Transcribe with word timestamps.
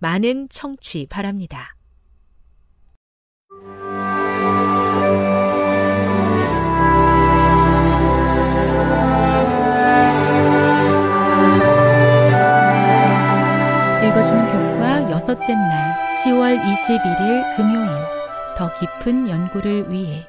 많은 0.00 0.48
청취 0.48 1.06
바랍니다. 1.10 1.76
읽어주는 14.02 14.46
교과 14.48 15.10
여섯째 15.10 15.54
날 15.54 16.08
10월 16.24 16.58
21일 16.58 17.56
금요일 17.56 17.88
더 18.56 18.72
깊은 18.74 19.28
연구를 19.28 19.92
위해 19.92 20.26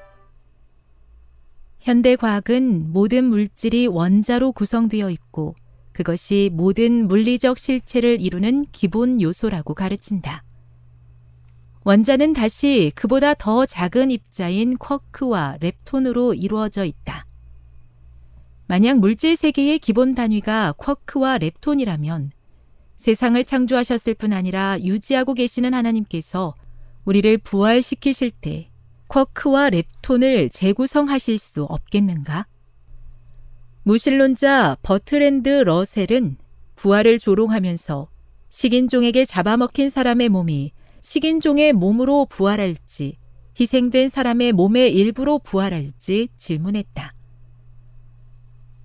현대 1.80 2.18
과학은 2.18 2.92
모든 2.92 3.24
물질이 3.24 3.88
원자로 3.88 4.52
구성되어 4.52 5.10
있고 5.10 5.56
그것이 5.94 6.50
모든 6.54 7.08
물리적 7.08 7.58
실체를 7.58 8.22
이루는 8.22 8.66
기본 8.72 9.22
요소라고 9.22 9.74
가르친다. 9.74 10.44
원자는 11.84 12.34
다시 12.34 12.92
그보다 12.96 13.34
더 13.34 13.66
작은 13.66 14.12
입자인 14.12 14.78
쿼크와 14.78 15.58
렙톤으로 15.60 16.36
이루어져 16.36 16.86
있다. 16.86 17.26
만약 18.68 19.00
물질 19.00 19.36
세계의 19.36 19.80
기본 19.80 20.14
단위가 20.14 20.74
쿼크와 20.78 21.40
렙톤이라면 21.40 22.32
세상을 22.98 23.44
창조하셨을 23.44 24.14
뿐 24.14 24.32
아니라 24.32 24.80
유지하고 24.80 25.34
계시는 25.34 25.74
하나님께서 25.74 26.54
우리를 27.04 27.40
부활시키실 27.40 28.30
때 28.30 28.70
쿼크와 29.08 29.72
렙톤을 29.72 30.52
재구성하실 30.52 31.40
수 31.40 31.64
없겠는가? 31.64 32.46
무신론자 33.84 34.78
버트랜드 34.84 35.50
러셀은 35.50 36.38
부활을 36.76 37.18
조롱하면서 37.18 38.10
식인종에게 38.50 39.26
잡아먹힌 39.26 39.90
사람의 39.90 40.30
몸이 40.30 40.72
식인종의 41.02 41.74
몸으로 41.74 42.28
부활할지 42.28 43.18
희생된 43.60 44.10
사람의 44.10 44.52
몸의 44.52 44.94
일부로 44.94 45.40
부활할지 45.40 46.30
질문했다. 46.38 47.14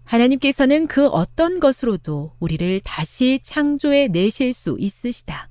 하나님께서는 0.04 0.86
그 0.86 1.08
어떤 1.08 1.60
것으로도 1.60 2.32
우리를 2.38 2.80
다시 2.80 3.40
창조해 3.42 4.08
내실 4.08 4.54
수 4.54 4.76
있으시다. 4.78 5.50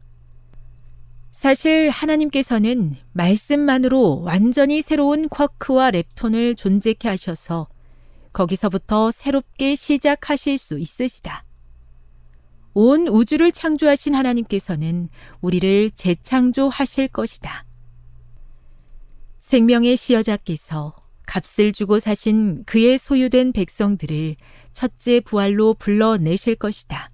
사실 1.31 1.89
하나님께서는 1.89 2.95
말씀만으로 3.11 4.21
완전히 4.21 4.81
새로운 4.81 5.29
쿼크와 5.29 5.91
렙톤을 5.91 6.55
존재케 6.55 7.07
하셔서 7.07 7.67
거기서부터 8.35 9.11
새롭게 9.11 9.75
시작하실 9.75 10.57
수 10.57 10.77
있으시다. 10.77 11.45
온 12.73 13.07
우주를 13.07 13.53
창조하신 13.53 14.13
하나님께서는 14.13 15.07
우리를 15.39 15.91
재창조하실 15.91 17.07
것이다. 17.07 17.65
생명의 19.39 19.95
시여자께서 19.95 20.93
값을 21.25 21.71
주고 21.71 21.99
사신 21.99 22.65
그의 22.65 22.97
소유된 22.97 23.53
백성들을 23.53 24.35
첫째 24.73 25.21
부활로 25.21 25.73
불러내실 25.73 26.55
것이다. 26.55 27.11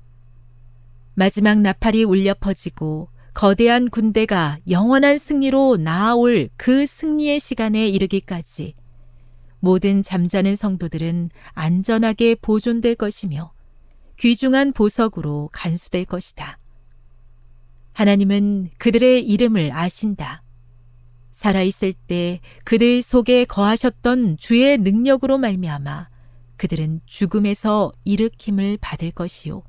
마지막 1.14 1.60
나팔이 1.60 2.04
울려 2.04 2.34
퍼지고 2.34 3.10
거대한 3.34 3.90
군대가 3.90 4.58
영원한 4.68 5.20
승리로 5.20 5.78
나아올 5.78 6.50
그 6.58 6.86
승리의 6.88 7.40
시간에 7.40 7.88
이르기까지 7.88 8.74
모든 9.62 10.04
잠자는 10.04 10.56
성도들은 10.56 11.30
안전하게 11.54 12.36
보존될 12.36 12.96
것이며 12.96 13.54
귀중한 14.20 14.74
보석으로 14.74 15.50
간수될 15.54 16.06
것이다. 16.06 16.58
하나님은 17.94 18.72
그들의 18.78 19.26
이름을 19.26 19.72
아신다. 19.72 20.44
살아있을 21.34 21.94
때 21.94 22.40
그들 22.66 23.02
속에 23.02 23.46
거하셨던 23.46 24.38
주의 24.38 24.78
능력으로 24.78 25.38
말미암아 25.38 26.10
그들은 26.58 27.02
죽음에서 27.06 27.92
일으킴을 28.04 28.78
받을 28.82 29.12
것이요. 29.12 29.64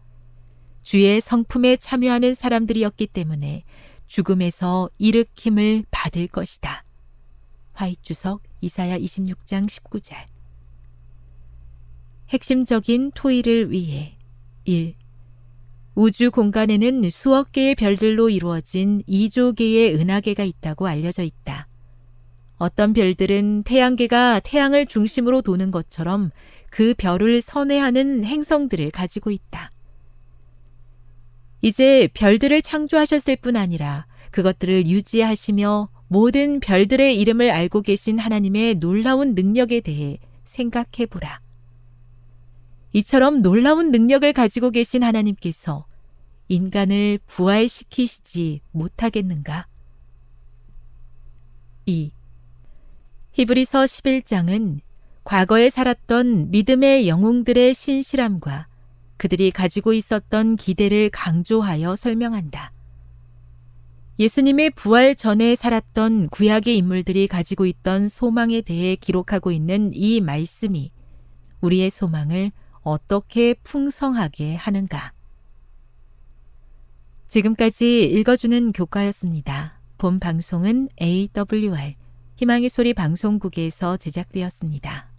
주의 0.83 1.21
성품에 1.21 1.77
참여하는 1.77 2.35
사람들이었기 2.35 3.07
때문에 3.09 3.65
죽음에서 4.07 4.91
일으킴을 4.99 5.85
받을 5.91 6.27
것이다. 6.29 6.85
화이주석 7.73 8.43
이사야 8.63 8.97
26장 8.99 9.67
19절 9.67 10.15
핵심적인 12.29 13.11
토의를 13.11 13.73
위해 13.73 14.17
1. 14.65 14.95
우주 15.95 16.31
공간에는 16.31 17.11
수억 17.11 17.53
개의 17.53 17.75
별들로 17.75 18.31
이루어진 18.31 19.03
2조 19.09 19.57
개의 19.57 19.95
은하계가 19.97 20.45
있다고 20.45 20.87
알려져 20.87 21.23
있다. 21.23 21.69
어떤 22.57 22.93
별들은 22.93 23.65
태양계가 23.65 24.41
태양을 24.41 24.87
중심으로 24.87 25.43
도는 25.43 25.73
것처럼 25.73 26.31
그 26.71 26.95
별을 26.97 27.43
선회하는 27.43 28.25
행성들을 28.25 28.93
가지고 28.93 29.33
있다. 29.33 29.73
이제 31.61 32.09
별들을 32.15 32.63
창조하셨을 32.63 33.37
뿐 33.37 33.57
아니라 33.57 34.07
그것들을 34.31 34.87
유지하시며 34.87 35.92
모든 36.13 36.61
별들의 36.61 37.19
이름을 37.19 37.51
알고 37.51 37.81
계신 37.81 38.19
하나님의 38.19 38.75
놀라운 38.75 39.35
능력에 39.35 39.81
대해 39.81 40.19
생각해 40.45 41.07
보라. 41.09 41.41
이처럼 42.93 43.41
놀라운 43.41 43.91
능력을 43.91 44.31
가지고 44.35 44.73
계신 44.73 45.05
하나님께서 45.05 45.87
인간을 46.49 47.19
부활시키시지 47.25 48.61
못하겠는가? 48.73 49.67
2. 51.87 52.13
히브리서 53.33 53.85
11장은 53.85 54.81
과거에 55.25 55.71
살았던 55.71 56.51
믿음의 56.51 57.09
영웅들의 57.09 57.73
신실함과 57.73 58.67
그들이 59.17 59.51
가지고 59.51 59.95
있었던 59.95 60.57
기대를 60.57 61.09
강조하여 61.09 61.97
설명한다. 61.97 62.71
예수님의 64.19 64.71
부활 64.71 65.15
전에 65.15 65.57
살았던 65.57 66.29
구약의 66.29 66.77
인물들이 66.77 67.27
가지고 67.27 67.67
있던 67.67 68.09
소망에 68.09 68.61
대해 68.61 68.95
기록하고 68.95 69.53
있는 69.53 69.91
이 69.95 70.21
말씀이 70.21 70.91
우리의 71.61 71.91
소망을 71.91 72.53
어떻게 72.83 73.55
풍성하게 73.63 74.57
하는가. 74.57 75.13
지금까지 77.29 78.05
읽어주는 78.05 78.73
교과였습니다. 78.73 79.81
본 79.97 80.19
방송은 80.19 80.89
AWR 81.01 81.95
희망의 82.37 82.69
소리 82.69 82.93
방송국에서 82.93 83.97
제작되었습니다. 83.97 85.12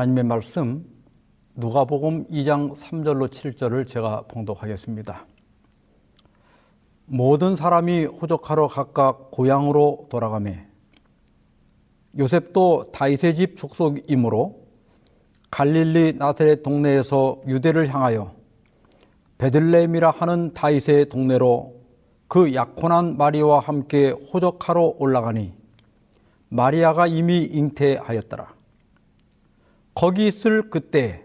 하나님의 0.00 0.24
말씀 0.24 0.82
누가복음 1.56 2.26
2장 2.28 2.74
3절로 2.74 3.28
7절을 3.28 3.86
제가 3.86 4.22
봉독하겠습니다. 4.28 5.26
모든 7.04 7.54
사람이 7.54 8.06
호적하러 8.06 8.68
각각 8.68 9.30
고향으로 9.30 10.06
돌아가매 10.08 10.64
요셉도 12.18 12.92
다윗의 12.92 13.34
집 13.34 13.56
족속이므로 13.56 14.62
갈릴리 15.50 16.14
나사렛 16.14 16.62
동네에서 16.62 17.42
유대를 17.46 17.92
향하여 17.92 18.34
베들레헴이라 19.36 20.12
하는 20.12 20.54
다윗의 20.54 21.10
동네로 21.10 21.74
그 22.26 22.54
약혼한 22.54 23.18
마리아와 23.18 23.60
함께 23.60 24.12
호적하러 24.32 24.94
올라가니 24.96 25.52
마리아가 26.48 27.06
이미 27.06 27.44
잉태하였더라. 27.44 28.59
거기 29.94 30.26
있을 30.26 30.70
그때 30.70 31.24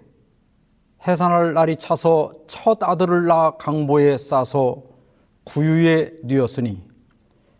해산할 1.07 1.53
날이 1.53 1.75
차서 1.77 2.34
첫 2.48 2.81
아들을 2.81 3.27
낳아 3.27 3.57
강보에 3.57 4.17
싸서 4.17 4.84
구유에 5.43 6.15
뉘었으니 6.24 6.84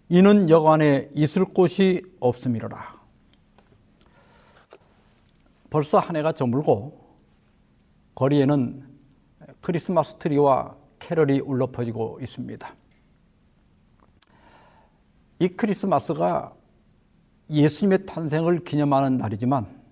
이는 0.10 0.50
여관에 0.50 1.10
있을 1.16 1.46
곳이 1.46 2.04
없음이로라. 2.20 2.96
벌써 5.70 6.00
한 6.00 6.16
해가 6.16 6.32
저물고 6.32 7.06
거리에는 8.16 8.88
크리스마스 9.62 10.16
트리와 10.16 10.76
캐럴이 11.00 11.42
울려 11.42 11.68
퍼지고 11.68 12.20
있습니다. 12.22 12.76
이 15.40 15.48
크리스마스가 15.50 16.54
예수님의 17.50 18.06
탄생을 18.06 18.64
기념하는 18.64 19.18
날이지만 19.18 19.85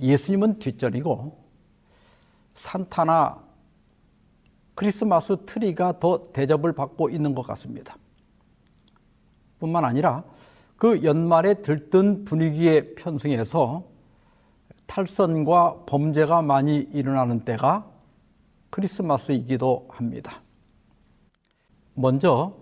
예수님은 0.00 0.58
뒷전이고 0.58 1.44
산타나 2.54 3.42
크리스마스 4.74 5.36
트리가 5.44 5.98
더 5.98 6.30
대접을 6.32 6.72
받고 6.72 7.10
있는 7.10 7.34
것 7.34 7.42
같습니다. 7.42 7.96
뿐만 9.58 9.84
아니라 9.84 10.24
그 10.76 11.02
연말에 11.02 11.54
들뜬 11.54 12.24
분위기에 12.24 12.94
편승해서 12.94 13.84
탈선과 14.86 15.84
범죄가 15.86 16.42
많이 16.42 16.78
일어나는 16.92 17.40
때가 17.40 17.90
크리스마스이기도 18.70 19.88
합니다. 19.90 20.42
먼저 21.94 22.56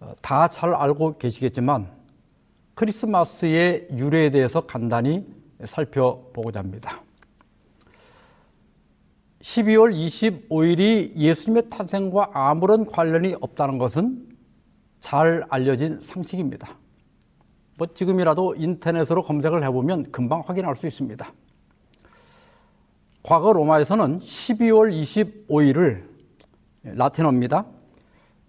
어, 0.00 0.12
다잘 0.22 0.74
알고 0.74 1.18
계시겠지만 1.18 1.90
크리스마스의 2.74 3.88
유래에 3.92 4.30
대해서 4.30 4.62
간단히 4.62 5.26
살펴보고자 5.64 6.60
합니다. 6.60 7.02
12월 9.40 9.94
25일이 9.94 11.16
예수님의 11.16 11.70
탄생과 11.70 12.30
아무런 12.34 12.84
관련이 12.84 13.36
없다는 13.40 13.78
것은 13.78 14.28
잘 15.00 15.44
알려진 15.48 16.00
상식입니다. 16.00 16.76
뭐 17.78 17.86
지금이라도 17.86 18.56
인터넷으로 18.56 19.22
검색을 19.22 19.64
해보면 19.64 20.10
금방 20.12 20.40
확인할 20.40 20.76
수 20.76 20.86
있습니다. 20.86 21.32
과거 23.22 23.52
로마에서는 23.52 24.18
12월 24.18 24.92
25일을 25.48 26.04
라틴어입니다. 26.82 27.66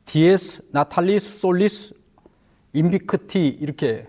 디에스 0.05 0.63
나탈리스 0.71 1.39
솔리스 1.39 1.93
인비크티 2.73 3.47
이렇게 3.47 4.07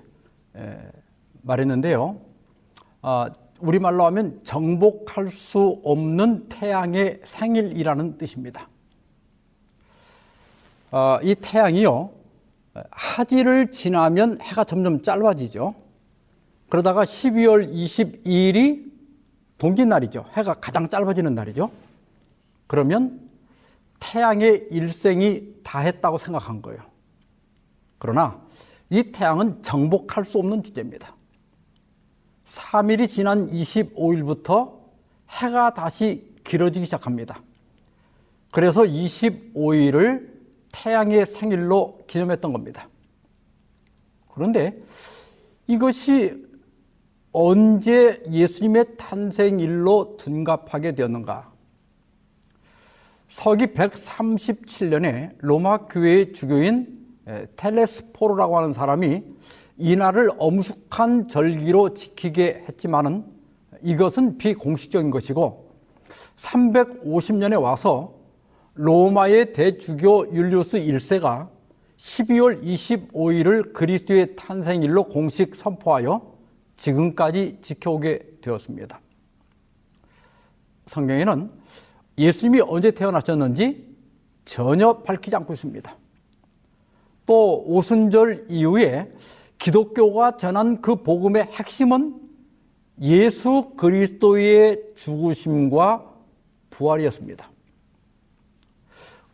말했는데요. 1.42 2.31
아, 3.02 3.28
우리말로 3.60 4.06
하면 4.06 4.40
정복할 4.44 5.28
수 5.28 5.80
없는 5.84 6.48
태양의 6.48 7.20
생일이라는 7.24 8.16
뜻입니다. 8.18 8.68
아, 10.90 11.18
이 11.22 11.34
태양이요. 11.34 12.10
하지를 12.90 13.70
지나면 13.70 14.40
해가 14.40 14.64
점점 14.64 15.02
짧아지죠. 15.02 15.74
그러다가 16.68 17.02
12월 17.02 17.70
22일이 17.72 18.90
동기날이죠. 19.58 20.24
해가 20.36 20.54
가장 20.54 20.88
짧아지는 20.88 21.34
날이죠. 21.34 21.70
그러면 22.66 23.20
태양의 24.00 24.68
일생이 24.70 25.60
다 25.62 25.80
했다고 25.80 26.18
생각한 26.18 26.62
거예요. 26.62 26.80
그러나 27.98 28.40
이 28.90 29.12
태양은 29.12 29.62
정복할 29.62 30.24
수 30.24 30.38
없는 30.38 30.62
주제입니다. 30.62 31.14
3일이 32.52 33.08
지난 33.08 33.46
25일부터 33.46 34.74
해가 35.30 35.72
다시 35.72 36.30
길어지기 36.44 36.84
시작합니다. 36.84 37.42
그래서 38.50 38.82
25일을 38.82 40.28
태양의 40.70 41.24
생일로 41.24 42.00
기념했던 42.06 42.52
겁니다. 42.52 42.88
그런데 44.30 44.78
이것이 45.66 46.46
언제 47.32 48.22
예수님의 48.30 48.98
탄생일로 48.98 50.18
둔갑하게 50.18 50.94
되었는가? 50.94 51.50
서기 53.30 53.68
137년에 53.68 55.36
로마 55.38 55.86
교회의 55.86 56.34
주교인 56.34 57.00
텔레스포르라고 57.56 58.58
하는 58.58 58.74
사람이 58.74 59.22
이날을 59.82 60.30
엄숙한 60.38 61.26
절기로 61.26 61.92
지키게 61.92 62.66
했지만은 62.68 63.24
이것은 63.82 64.38
비공식적인 64.38 65.10
것이고 65.10 65.72
350년에 66.36 67.60
와서 67.60 68.14
로마의 68.74 69.52
대주교 69.52 70.32
율리우스 70.32 70.78
1세가 70.78 71.48
12월 71.96 72.62
25일을 72.62 73.72
그리스도의 73.72 74.36
탄생일로 74.36 75.04
공식 75.04 75.56
선포하여 75.56 76.32
지금까지 76.76 77.58
지켜오게 77.60 78.38
되었습니다. 78.40 79.00
성경에는 80.86 81.50
예수님이 82.18 82.60
언제 82.60 82.92
태어나셨는지 82.92 83.96
전혀 84.44 85.02
밝히지 85.02 85.34
않고 85.36 85.52
있습니다. 85.54 85.96
또 87.26 87.64
오순절 87.66 88.46
이후에 88.48 89.12
기독교가 89.62 90.36
전한 90.38 90.80
그 90.80 90.96
복음의 90.96 91.44
핵심은 91.52 92.20
예수 93.00 93.74
그리스도의 93.76 94.82
죽으심과 94.96 96.04
부활이었습니다. 96.70 97.48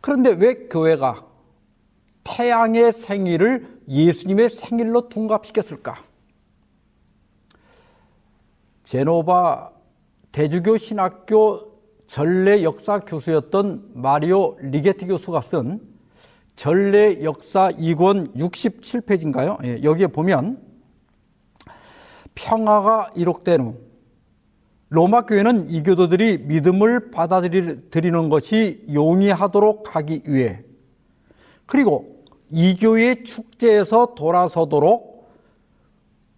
그런데 0.01 0.29
왜 0.33 0.67
교회가 0.67 1.25
태양의 2.23 2.93
생일을 2.93 3.81
예수님의 3.87 4.49
생일로 4.49 5.09
둔갑시켰을까? 5.09 5.95
제노바 8.83 9.71
대주교 10.31 10.77
신학교 10.77 11.71
전례 12.05 12.61
역사 12.61 12.99
교수였던 12.99 13.93
마리오 13.95 14.57
리게티 14.59 15.07
교수가 15.07 15.41
쓴 15.41 15.88
전례 16.59 17.23
역사 17.23 17.69
2권 17.69 18.35
67페이지인가요? 18.35 19.63
예, 19.63 19.81
여기에 19.81 20.07
보면 20.07 20.61
평화가 22.35 23.13
이룩된 23.15 23.61
후 23.61 23.75
로마 24.89 25.21
교회는 25.21 25.69
이교도들이 25.69 26.39
믿음을 26.39 27.11
받아들이는 27.11 28.27
것이 28.27 28.83
용이하도록 28.93 29.95
하기 29.95 30.23
위해 30.25 30.61
그리고 31.65 32.25
이교의 32.51 33.23
축제에서 33.23 34.15
돌아서도록 34.15 35.29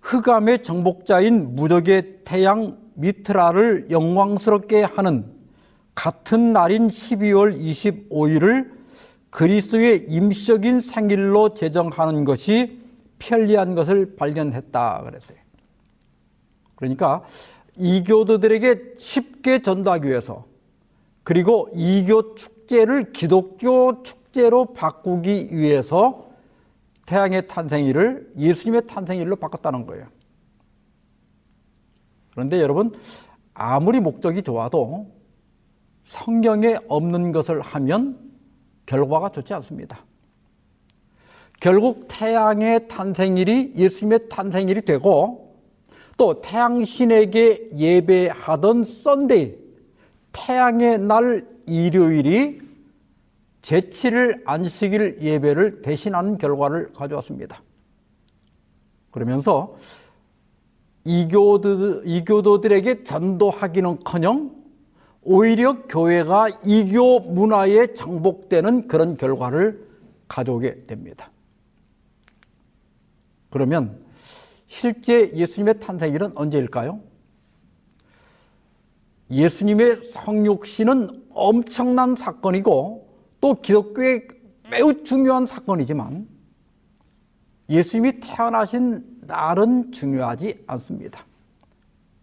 흑암의 0.02 0.62
정복자인 0.62 1.56
무적의 1.56 2.20
태양 2.26 2.78
미트라를 2.94 3.88
영광스럽게 3.90 4.84
하는 4.84 5.34
같은 5.96 6.54
날인 6.54 6.90
12월 6.90 7.60
25일을 7.60 8.81
그리스도의 9.32 10.06
임시적인 10.10 10.82
생일로 10.82 11.54
제정하는 11.54 12.26
것이 12.26 12.80
편리한 13.18 13.76
것을 13.76 14.16
발견했다 14.16 15.04
그랬어요. 15.04 15.38
그러니까 16.76 17.24
이교도들에게 17.78 18.96
쉽게 18.98 19.62
전도하기 19.62 20.08
위해서 20.08 20.46
그리고 21.24 21.70
이교 21.74 22.36
축제를 22.36 23.14
기독교 23.14 24.04
축제로 24.04 24.74
바꾸기 24.74 25.50
위해서 25.52 26.30
태양의 27.06 27.48
탄생일을 27.48 28.34
예수님의 28.38 28.88
탄생일로 28.88 29.36
바꿨다는 29.38 29.86
거예요. 29.86 30.08
그런데 32.32 32.62
여러분 32.62 32.92
아무리 33.54 34.00
목적이 34.00 34.42
좋아도 34.42 35.12
성경에 36.04 36.78
없는 36.88 37.32
것을 37.32 37.62
하면 37.62 38.31
결과가 38.86 39.30
좋지 39.30 39.54
않습니다. 39.56 40.06
결국 41.60 42.08
태양의 42.08 42.88
탄생일이 42.88 43.74
예수님의 43.76 44.30
탄생일이 44.30 44.82
되고 44.82 45.56
또 46.18 46.42
태양신에게 46.42 47.70
예배하던 47.76 48.84
썬데이 48.84 49.56
태양의 50.32 51.00
날 51.00 51.48
일요일이 51.68 52.60
제7일 53.62 54.42
안식일 54.46 55.20
예배를 55.22 55.82
대신하는 55.82 56.38
결과를 56.38 56.94
가져왔습니다. 56.94 57.62
그러면서 59.12 59.76
이교도, 61.04 62.04
이교도들에게 62.06 63.04
전도하기는커녕 63.04 64.61
오히려 65.24 65.84
교회가 65.84 66.50
이교 66.66 67.20
문화에 67.22 67.94
정복되는 67.94 68.88
그런 68.88 69.18
결과를 69.18 69.88
가져오게 70.28 70.86
됩니다. 70.86 71.30
그러면 73.50 74.00
실제 74.68 75.32
예수님의 75.34 75.80
탄생일은 75.80 76.32
언제일까요? 76.36 77.02
예수님의 79.30 80.02
성육신은 80.02 81.26
엄청난 81.32 82.16
사건이고 82.16 83.08
또 83.40 83.62
기독교의 83.62 84.28
매우 84.70 85.04
중요한 85.04 85.46
사건이지만 85.46 86.28
예수님이 87.70 88.20
태어나신 88.20 89.04
날은 89.22 89.92
중요하지 89.92 90.64
않습니다. 90.68 91.26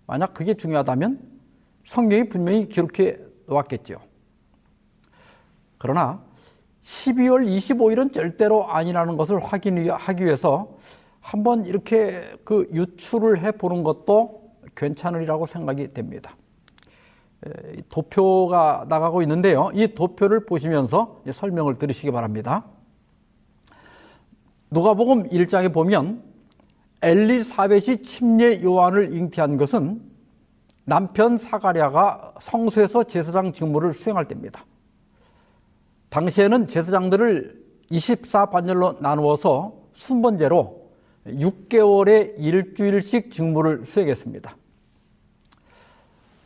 만약 0.07 0.35
그게 0.35 0.55
중요하다면 0.55 1.38
성경이 1.89 2.29
분명히 2.29 2.69
기록해 2.69 3.17
놓았겠죠. 3.47 3.97
그러나 5.79 6.23
12월 6.83 7.49
25일은 7.49 8.13
절대로 8.13 8.69
아니라는 8.69 9.17
것을 9.17 9.43
확인하기 9.43 10.23
위해서 10.23 10.77
한번 11.23 11.65
이렇게 11.65 12.21
그 12.45 12.69
유출을 12.75 13.41
해 13.41 13.53
보는 13.53 13.85
것도 13.85 14.51
괜찮으리라고 14.77 15.47
생각이 15.47 15.89
됩니다. 15.89 16.37
도표가 17.89 18.85
나가고 18.91 19.23
있는데요. 19.23 19.71
이 19.73 19.89
도표를 19.95 20.45
보시면서 20.45 21.23
설명을 21.33 21.77
들으시기 21.77 22.11
바랍니다. 22.11 22.67
누가복음 24.71 25.29
1장에 25.31 25.73
보면 25.73 26.23
엘리사벳이 27.01 28.03
침례 28.03 28.63
요한을 28.63 29.15
잉태한 29.15 29.57
것은 29.57 30.18
남편 30.89 31.37
사가랴가 31.37 32.33
성소에서 32.41 33.05
제사장 33.05 33.53
직무를 33.53 33.93
수행할 33.93 34.27
때입니다. 34.27 34.65
당시에는 36.09 36.67
제사장들을 36.67 37.63
24반열로 37.91 38.99
나누어서 39.03 39.75
순번제로 39.93 40.89
6개월에 41.27 42.37
일주일씩 42.39 43.31
직무를 43.31 43.85
수행했습니다. 43.85 44.57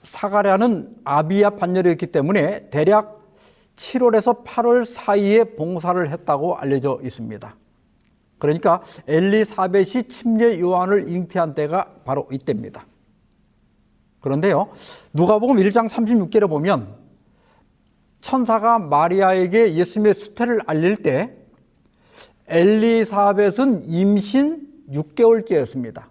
사가랴는 0.03 0.97
아비야 1.05 1.51
반열이었기 1.51 2.09
때문에 2.09 2.69
대략 2.71 3.21
7월에서 3.77 4.45
8월 4.45 4.85
사이에 4.85 5.45
봉사를 5.45 6.11
했다고 6.11 6.57
알려져 6.57 6.99
있습니다. 7.01 7.55
그러니까 8.41 8.83
엘리사벳이 9.07 10.09
침례 10.09 10.59
요한을 10.59 11.09
잉태한 11.09 11.55
때가 11.55 11.95
바로 12.05 12.27
이때입니다. 12.33 12.85
그런데요, 14.23 14.71
누가복음 15.13 15.57
1장 15.57 15.89
36절에 15.89 16.49
보면 16.49 16.97
천사가 18.23 18.79
마리아에게 18.79 19.75
예수님의 19.75 20.15
수태를 20.15 20.61
알릴 20.67 20.97
때 20.97 21.37
엘리사벳은 22.47 23.85
임신 23.85 24.69
6개월째였습니다. 24.91 26.05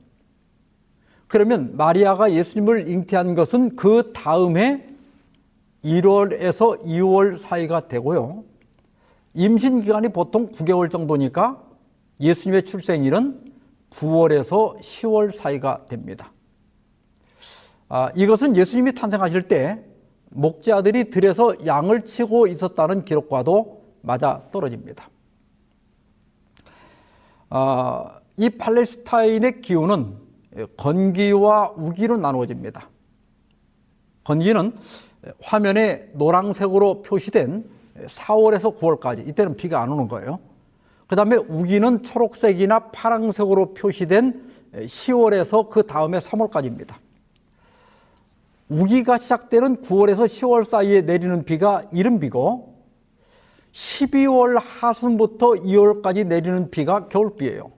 그러면 1.27 1.77
마리아가 1.77 2.32
예수님을 2.34 2.89
잉태한 2.89 3.34
것은 3.36 3.77
그 3.77 4.12
다음해 4.13 4.86
1월에서 5.84 6.84
2월 6.84 7.38
사이가 7.38 7.88
되고요. 7.88 8.44
임신 9.34 9.82
기간이 9.82 10.10
보통 10.10 10.51
9개월 10.51 10.91
정도니까 10.91 11.63
예수님의 12.20 12.65
출생일은 12.65 13.53
9월에서 13.91 14.77
10월 14.80 15.34
사이가 15.34 15.86
됩니다. 15.86 16.34
아, 17.93 18.10
이것은 18.15 18.55
예수님이 18.55 18.93
탄생하실 18.93 19.50
때 19.50 19.83
목자들이 20.29 21.10
들에서 21.10 21.53
양을 21.65 22.05
치고 22.05 22.48
있었다는 22.48 23.03
기록과도 23.03 23.81
맞아 24.00 24.39
떨어집니다. 24.53 25.10
아, 27.50 28.19
이 28.38 28.50
팔레스타인의 28.50 29.60
기후는 29.60 30.15
건기와 30.77 31.74
우기로 31.75 32.15
나누어집니다. 32.15 32.88
건기는 34.24 34.74
화면에 35.41 36.12
노란색으로 36.13 37.01
표시된 37.01 37.69
4월에서 38.05 38.74
9월까지 38.74 39.27
이때는 39.27 39.57
비가 39.57 39.81
안 39.81 39.89
오는 39.89 40.07
거예요. 40.07 40.39
그 41.07 41.17
다음에 41.17 41.36
우기는 41.36 42.03
초록색이나 42.03 42.91
파란색으로 42.93 43.74
표시된 43.74 44.50
10월에서 44.75 45.69
그 45.69 45.86
다음에 45.86 46.19
3월까지입니다. 46.19 46.95
우기가 48.72 49.18
시작되는 49.18 49.82
9월에서 49.82 50.24
10월 50.24 50.63
사이에 50.63 51.01
내리는 51.01 51.44
비가 51.44 51.84
이른비고 51.92 52.74
12월 53.74 54.62
하순부터 54.62 55.48
2월까지 55.56 56.25
내리는 56.25 56.72
비가 56.72 57.10
겨울비예요. 57.10 57.70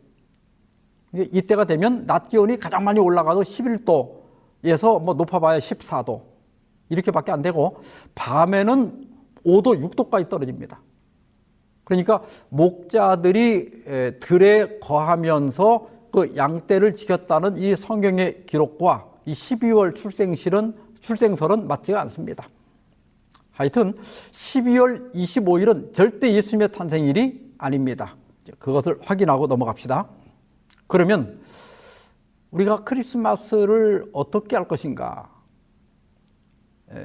이때가 1.13 1.65
되면 1.65 2.05
낮 2.05 2.27
기온이 2.29 2.57
가장 2.57 2.83
많이 2.83 2.99
올라가도 2.99 3.41
11도에서 3.41 5.01
뭐 5.01 5.15
높아봐야 5.15 5.57
14도 5.57 6.21
이렇게밖에 6.89 7.31
안 7.31 7.41
되고 7.41 7.77
밤에는 8.13 9.07
5도, 9.43 9.81
6도까지 9.89 10.29
떨어집니다. 10.29 10.79
그러니까 11.85 12.21
목자들이 12.49 14.19
들에 14.19 14.77
거하면서 14.77 15.87
그 16.11 16.33
양떼를 16.37 16.93
지켰다는 16.93 17.57
이 17.57 17.75
성경의 17.75 18.45
기록과 18.45 19.07
이 19.25 19.33
12월 19.33 19.95
출생실은 19.95 20.82
출생설은 21.03 21.67
맞지가 21.67 21.99
않습니다. 22.01 22.47
하여튼 23.51 23.93
12월 24.31 25.13
25일은 25.13 25.93
절대 25.93 26.33
예수님의 26.33 26.71
탄생일이 26.71 27.53
아닙니다. 27.57 28.15
그것을 28.57 28.97
확인하고 29.01 29.47
넘어갑시다. 29.47 30.07
그러면 30.87 31.41
우리가 32.51 32.83
크리스마스를 32.83 34.09
어떻게 34.13 34.55
할 34.55 34.67
것인가? 34.67 35.29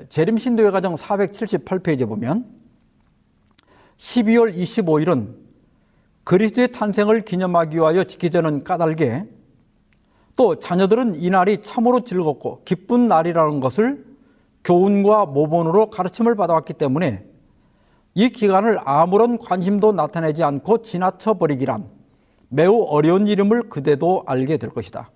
재림신도의 0.08 0.70
가정 0.70 0.94
478페이지에 0.94 2.06
보면 2.06 2.46
12월 3.96 4.54
25일은 4.54 5.34
그리스도의 6.22 6.70
탄생을 6.72 7.22
기념하기 7.22 7.76
위하여 7.76 8.04
지키자는 8.04 8.62
까닭에 8.62 9.37
또 10.38 10.54
자녀들은 10.54 11.16
이날이 11.16 11.62
참으로 11.62 12.02
즐겁고 12.02 12.62
기쁜 12.64 13.08
날이라는 13.08 13.58
것을 13.58 14.06
교훈과 14.62 15.26
모본으로 15.26 15.90
가르침을 15.90 16.36
받아왔기 16.36 16.74
때문에 16.74 17.26
이 18.14 18.28
기간을 18.28 18.78
아무런 18.84 19.36
관심도 19.38 19.90
나타내지 19.90 20.44
않고 20.44 20.82
지나쳐 20.82 21.34
버리기란 21.34 21.90
매우 22.50 22.84
어려운 22.84 23.26
이름을 23.26 23.68
그대도 23.68 24.22
알게 24.26 24.58
될 24.58 24.70
것이다. 24.70 25.10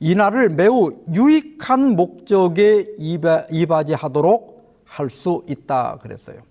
이 0.00 0.14
날을 0.14 0.50
매우 0.50 0.92
유익한 1.14 1.96
목적에 1.96 2.88
이바 2.98 3.84
지하도록 3.84 4.82
할 4.84 5.08
수 5.08 5.44
있다 5.48 5.96
그랬어요. 5.96 6.42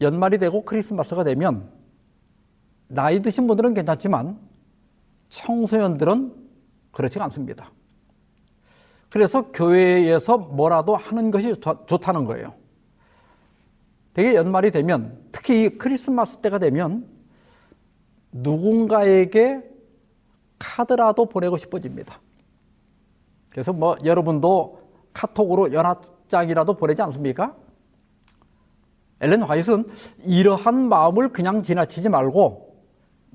연말이 0.00 0.38
되고 0.38 0.64
크리스마스가 0.64 1.24
되면 1.24 1.68
나이 2.88 3.20
드신 3.20 3.46
분들은 3.46 3.74
괜찮지만 3.74 4.38
청소년들은 5.28 6.34
그렇지가 6.92 7.24
않습니다. 7.24 7.70
그래서 9.10 9.52
교회에서 9.52 10.38
뭐라도 10.38 10.96
하는 10.96 11.30
것이 11.30 11.54
좋다는 11.60 12.24
거예요. 12.24 12.54
되게 14.12 14.34
연말이 14.34 14.70
되면 14.70 15.18
특히 15.32 15.76
크리스마스 15.78 16.38
때가 16.38 16.58
되면 16.58 17.06
누군가에게 18.32 19.62
카드라도 20.58 21.26
보내고 21.26 21.56
싶어집니다. 21.56 22.20
그래서 23.50 23.72
뭐 23.72 23.96
여러분도 24.04 24.80
카톡으로 25.12 25.72
연합장이라도 25.72 26.74
보내지 26.74 27.02
않습니까? 27.02 27.54
엘렌 29.20 29.42
화이트는 29.42 29.88
이러한 30.24 30.88
마음을 30.88 31.32
그냥 31.32 31.62
지나치지 31.62 32.08
말고 32.08 32.63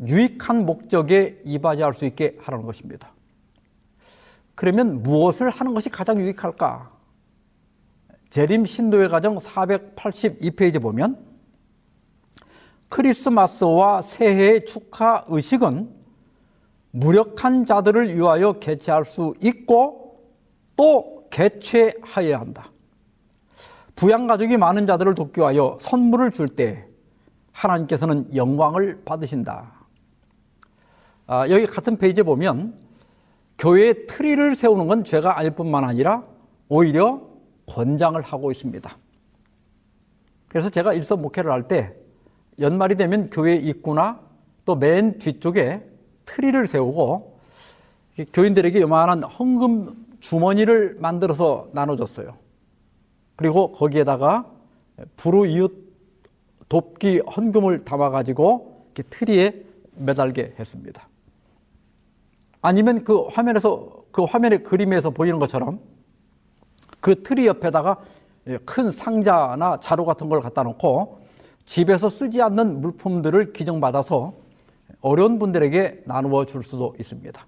유익한 0.08 0.66
목적에 0.66 1.42
이바지할 1.44 1.94
수 1.94 2.06
있게 2.06 2.38
하라는 2.42 2.66
것입니다. 2.66 3.12
그러면 4.56 5.04
무엇을 5.04 5.50
하는 5.50 5.74
것이 5.74 5.90
가장 5.90 6.20
유익할까? 6.20 6.92
재림 8.30 8.66
신도의 8.66 9.10
가정 9.10 9.38
482페이지 9.38 10.82
보면 10.82 11.18
크리스마스와 12.90 14.02
새해 14.02 14.64
축하 14.66 15.24
의식은 15.28 15.90
무력한 16.92 17.66
자들을 17.66 18.16
위하여 18.16 18.54
개최할 18.54 19.06
수 19.06 19.34
있고 19.42 20.24
또 20.76 21.28
개최하여야 21.30 22.40
한다. 22.40 22.72
부양 23.96 24.28
가족이 24.28 24.58
많은 24.58 24.88
자들을 24.88 25.14
돕기 25.14 25.42
위하여 25.42 25.78
선물을 25.80 26.32
줄 26.32 26.48
때 26.48 26.86
하나님께서는 27.52 28.36
영광을 28.36 29.02
받으신다. 29.04 29.79
아, 31.32 31.48
여기 31.48 31.68
같은 31.68 31.96
페이지에 31.96 32.24
보면 32.24 32.74
교회에 33.60 34.08
트리를 34.08 34.56
세우는 34.56 34.88
건 34.88 35.04
죄가 35.04 35.38
아닐 35.38 35.52
뿐만 35.52 35.84
아니라 35.84 36.24
오히려 36.70 37.22
권장을 37.68 38.20
하고 38.20 38.50
있습니다. 38.50 38.98
그래서 40.48 40.72
제가 40.72 40.94
일선 40.94 41.22
목회를 41.22 41.52
할 41.52 41.68
때 41.68 41.94
연말이 42.60 42.96
되면 42.96 43.30
교회 43.30 43.56
입구나 43.56 44.20
또 44.66 44.76
맨 44.76 45.20
뒤쪽에 45.20 45.84
트리를 46.26 46.68
세우고 46.68 47.38
교인들에게 48.34 48.82
요만한 48.82 49.22
헌금 49.22 50.08
주머니를 50.20 50.98
만들어서 51.00 51.70
나눠줬어요. 51.74 52.36
그리고 53.36 53.72
거기에다가 53.72 54.50
불우 55.16 55.46
이웃 55.46 55.94
돕기 56.70 57.20
헌금을 57.20 57.86
담아가지고 57.86 58.88
트리에 59.12 59.64
매달게 59.96 60.56
했습니다. 60.58 61.09
아니면 62.62 63.04
그 63.04 63.22
화면에서 63.24 63.90
그 64.12 64.24
화면의 64.24 64.64
그림에서 64.64 65.12
보이는 65.12 65.40
것처럼 65.40 65.80
그 67.00 67.24
트리 67.24 67.48
옆에다가 67.48 67.98
큰 68.66 68.92
상자나 68.92 69.80
자루 69.80 70.06
같은 70.06 70.28
걸 70.28 70.42
갖다 70.42 70.64
놓고 70.64 71.20
집에서 71.66 72.10
쓰지 72.10 72.42
않는 72.42 72.82
물품들을 72.82 73.54
기증받아서 73.54 74.34
어려운 75.02 75.40
분들에게 75.40 76.04
나누어 76.06 76.46
줄 76.46 76.64
수도 76.64 76.96
있습니다. 77.00 77.46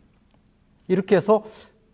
이렇게 0.87 1.15
해서 1.15 1.43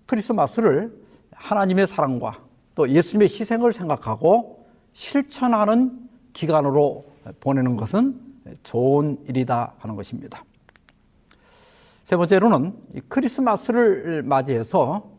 크리스마스를 0.06 0.94
하나님의 1.32 1.88
사랑과 1.88 2.40
또 2.76 2.90
예수님의 2.90 3.30
희생을 3.30 3.74
생각하고 3.74 4.66
실천하는 4.94 6.10
기간으로 6.34 7.06
보내는 7.40 7.76
것은 7.76 8.20
좋은 8.64 9.18
일이다 9.28 9.74
하는 9.80 9.96
것입니다. 9.96 10.44
세 12.08 12.16
번째로는 12.16 12.74
크리스마스를 13.10 14.24
맞이해서 14.24 15.12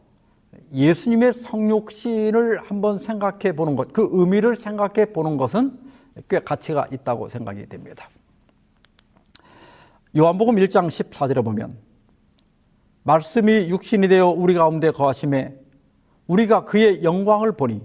예수님의 0.72 1.34
성육신을 1.34 2.62
한번 2.62 2.96
생각해 2.96 3.54
보는 3.54 3.76
것, 3.76 3.92
그 3.92 4.08
의미를 4.10 4.56
생각해 4.56 5.12
보는 5.12 5.36
것은 5.36 5.78
꽤 6.30 6.38
가치가 6.38 6.86
있다고 6.90 7.28
생각이 7.28 7.66
됩니다. 7.66 8.08
요한복음 10.16 10.56
1장 10.56 10.86
14절에 10.86 11.44
보면 11.44 11.76
말씀이 13.02 13.68
육신이 13.68 14.08
되어 14.08 14.28
우리 14.28 14.54
가운데 14.54 14.90
거하심에 14.90 15.60
우리가 16.26 16.64
그의 16.64 17.04
영광을 17.04 17.52
보니 17.52 17.82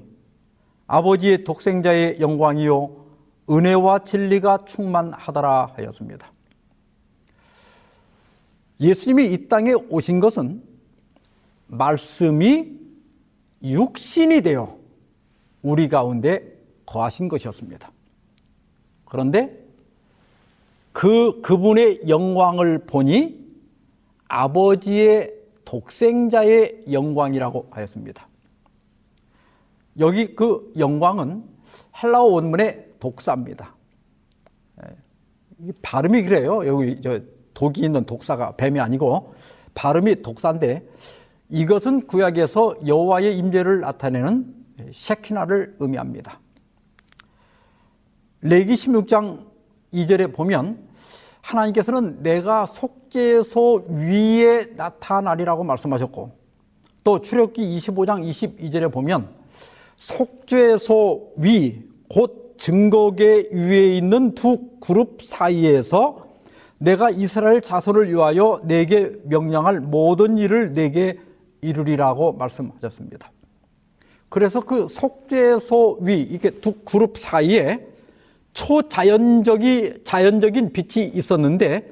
아버지의 0.87 1.43
독생자의 1.43 2.21
영광이요 2.21 3.03
은혜와 3.49 4.05
진리가 4.05 4.63
충만하더라 4.63 5.73
하였습니다. 5.75 6.32
예수님이 8.83 9.31
이 9.31 9.47
땅에 9.47 9.73
오신 9.73 10.19
것은 10.19 10.61
말씀이 11.67 12.79
육신이 13.63 14.41
되어 14.41 14.77
우리 15.61 15.87
가운데 15.87 16.59
거하신 16.85 17.29
것이었습니다. 17.29 17.91
그런데 19.05 19.63
그 20.91 21.41
그분의 21.41 22.01
영광을 22.07 22.85
보니 22.85 23.41
아버지의 24.27 25.33
독생자의 25.63 26.85
영광이라고 26.91 27.69
하였습니다. 27.71 28.27
여기 29.99 30.35
그 30.35 30.73
영광은 30.77 31.43
헬라어 32.01 32.25
원문의 32.25 32.89
독사입니다. 32.99 33.75
예, 34.81 35.71
발음이 35.81 36.23
그래요. 36.23 36.65
여기 36.67 36.99
저 37.01 37.19
독이 37.53 37.81
있는 37.81 38.05
독사가 38.05 38.55
뱀이 38.55 38.79
아니고 38.79 39.33
발음이 39.75 40.21
독사인데 40.21 40.87
이것은 41.49 42.07
구약에서 42.07 42.75
여호와의 42.85 43.37
임재를 43.37 43.81
나타내는 43.81 44.53
셰키나를 44.91 45.75
의미합니다. 45.79 46.39
레기 48.41 48.73
16장 48.73 49.45
2절에 49.93 50.33
보면 50.33 50.83
하나님께서는 51.41 52.23
내가 52.23 52.65
속죄소 52.65 53.85
위에 53.89 54.65
나타나리라고 54.75 55.63
말씀하셨고 55.63 56.31
또 57.03 57.21
출애굽기 57.21 57.77
25장 57.77 58.27
22절에 58.27 58.91
보면 58.91 59.29
속죄소 59.97 61.33
위 61.37 61.93
곧 62.13 62.53
증거계 62.57 63.49
위에 63.51 63.97
있는 63.97 64.35
두 64.35 64.69
그룹 64.79 65.23
사이에서 65.23 66.27
내가 66.83 67.09
이스라엘 67.09 67.61
자손을 67.61 68.09
위하여 68.09 68.59
내게 68.65 69.13
명령할 69.23 69.79
모든 69.79 70.37
일을 70.37 70.73
내게 70.73 71.17
이루리라고 71.61 72.33
말씀하셨습니다. 72.33 73.31
그래서 74.27 74.59
그 74.59 74.89
속죄소 74.89 75.99
위 76.01 76.21
이게 76.21 76.49
두 76.49 76.73
그룹 76.83 77.17
사이에 77.17 77.85
초자연적이 78.51 80.03
자연적인 80.03 80.73
빛이 80.73 81.05
있었는데 81.07 81.89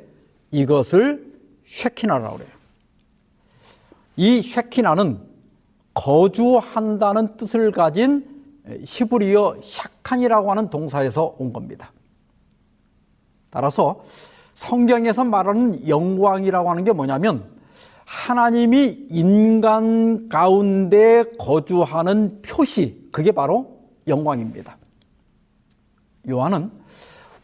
이것을 0.52 1.26
쉐키나라고 1.66 2.38
그래요. 2.38 2.52
이 4.18 4.42
쉐키나는 4.42 5.20
거주한다는 5.94 7.38
뜻을 7.38 7.72
가진 7.72 8.28
히브리어 8.86 9.62
샤칸이라고 9.64 10.52
하는 10.52 10.70
동사에서 10.70 11.36
온 11.38 11.54
겁니다. 11.54 11.94
따라서 13.50 14.04
성경에서 14.62 15.24
말하는 15.24 15.88
영광이라고 15.88 16.70
하는 16.70 16.84
게 16.84 16.92
뭐냐면 16.92 17.46
하나님이 18.06 19.08
인간 19.10 20.30
가운데 20.30 21.24
거주하는 21.40 22.44
표시, 22.44 23.10
그게 23.12 23.32
바로 23.32 23.80
영광입니다. 24.08 24.78
요한은 26.30 26.70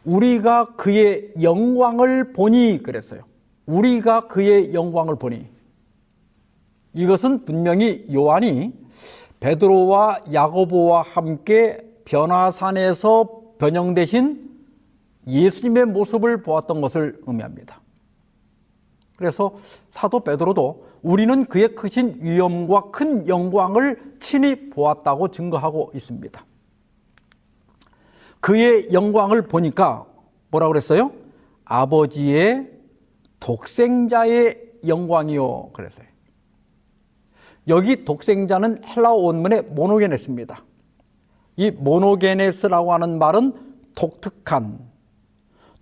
우리가 0.06 0.75
그의 0.75 1.34
영광을 1.41 2.34
보니 2.34 2.84
그랬어요. 2.84 3.21
우리가 3.65 4.27
그의 4.27 4.75
영광을 4.75 5.15
보니. 5.15 5.47
이것은 6.93 7.45
분명히 7.45 8.06
요한이 8.13 8.73
베드로와 9.39 10.19
야고보와 10.32 11.01
함께 11.01 11.80
변화산에서 12.06 13.41
변형되신 13.58 14.56
예수님의 15.27 15.85
모습을 15.85 16.41
보았던 16.41 16.81
것을 16.81 17.19
의미합니다. 17.25 17.81
그래서 19.17 19.55
사도 19.89 20.19
베드로도 20.19 20.85
우리는 21.01 21.45
그의 21.45 21.75
크신 21.75 22.19
위엄과 22.21 22.91
큰 22.91 23.27
영광을 23.27 24.15
친히 24.19 24.69
보았다고 24.69 25.29
증거하고 25.29 25.91
있습니다. 25.93 26.45
그의 28.39 28.93
영광을 28.93 29.47
보니까 29.47 30.05
뭐라고 30.49 30.71
그랬어요? 30.71 31.11
아버지의 31.65 32.71
독생자의 33.39 34.79
영광이요. 34.87 35.71
그랬어요. 35.73 36.07
여기 37.67 38.05
독생자는 38.05 38.83
헬라어 38.85 39.15
원문의 39.15 39.63
모노게네스입니다. 39.63 40.63
이 41.57 41.71
모노게네스라고 41.71 42.93
하는 42.93 43.17
말은 43.17 43.53
독특한 43.95 44.79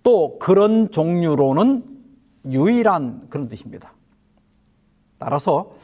또 0.06 0.38
그런 0.38 0.92
종류로는 0.92 1.84
유일한 2.52 3.26
그런 3.28 3.48
뜻입니다. 3.48 3.92
따라서 5.18 5.74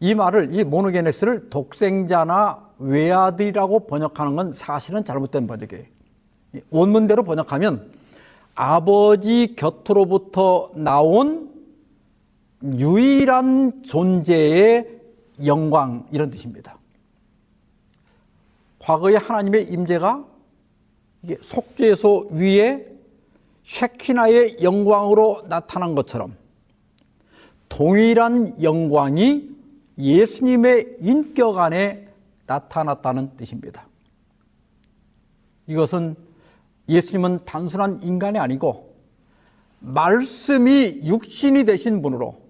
이 0.00 0.16
말을 0.16 0.52
이 0.52 0.64
모노게네스를 0.64 1.48
독생자나 1.48 2.70
외아들이라고 2.80 3.86
번역하는 3.86 4.34
건 4.34 4.52
사실은 4.52 5.04
잘못된 5.04 5.46
번역이에요. 5.46 5.84
원문대로 6.70 7.22
번역하면 7.22 7.92
아버지 8.56 9.54
곁으로부터 9.54 10.70
나온 10.74 11.48
유일한 12.64 13.84
존재의 13.84 14.88
영광 15.46 16.04
이런 16.10 16.30
뜻입니다. 16.30 16.76
과거에 18.80 19.14
하나님의 19.14 19.68
임재가 19.68 20.24
속죄소 21.42 22.30
위에 22.32 22.97
쉐키나의 23.68 24.62
영광으로 24.62 25.42
나타난 25.46 25.94
것처럼 25.94 26.34
동일한 27.68 28.62
영광이 28.62 29.50
예수님의 29.98 30.96
인격 31.00 31.58
안에 31.58 32.08
나타났다는 32.46 33.36
뜻입니다. 33.36 33.86
이것은 35.66 36.16
예수님은 36.88 37.44
단순한 37.44 38.00
인간이 38.02 38.38
아니고 38.38 38.96
말씀이 39.80 41.02
육신이 41.04 41.64
되신 41.64 42.00
분으로 42.00 42.40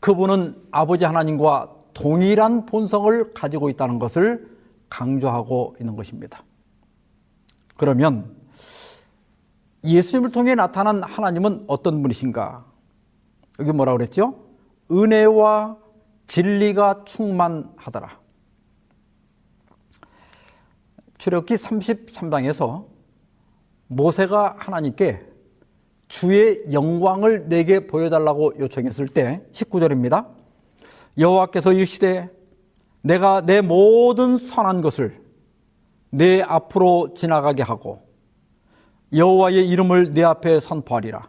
그분은 0.00 0.62
아버지 0.70 1.06
하나님과 1.06 1.74
동일한 1.94 2.66
본성을 2.66 3.32
가지고 3.32 3.70
있다는 3.70 3.98
것을 3.98 4.46
강조하고 4.90 5.76
있는 5.80 5.96
것입니다. 5.96 6.44
그러면 7.78 8.33
예수님을 9.84 10.30
통해 10.30 10.54
나타난 10.54 11.02
하나님은 11.02 11.64
어떤 11.66 12.02
분이신가? 12.02 12.64
여기 13.60 13.72
뭐라 13.72 13.92
그랬죠? 13.92 14.46
은혜와 14.90 15.76
진리가 16.26 17.04
충만하더라. 17.04 18.18
출애굽기 21.18 21.54
33장에서 21.54 22.86
모세가 23.88 24.56
하나님께 24.58 25.20
주의 26.08 26.62
영광을 26.72 27.48
내게 27.48 27.86
보여달라고 27.86 28.54
요청했을 28.58 29.08
때 29.08 29.44
19절입니다. 29.52 30.28
여호와께서 31.18 31.72
이르시되 31.72 32.30
내가 33.02 33.42
내 33.42 33.60
모든 33.60 34.38
선한 34.38 34.80
것을 34.80 35.20
내 36.10 36.40
앞으로 36.42 37.14
지나가게 37.14 37.62
하고 37.62 38.03
여호와의 39.14 39.68
이름을 39.68 40.12
내 40.14 40.22
앞에 40.22 40.60
선포하리라. 40.60 41.28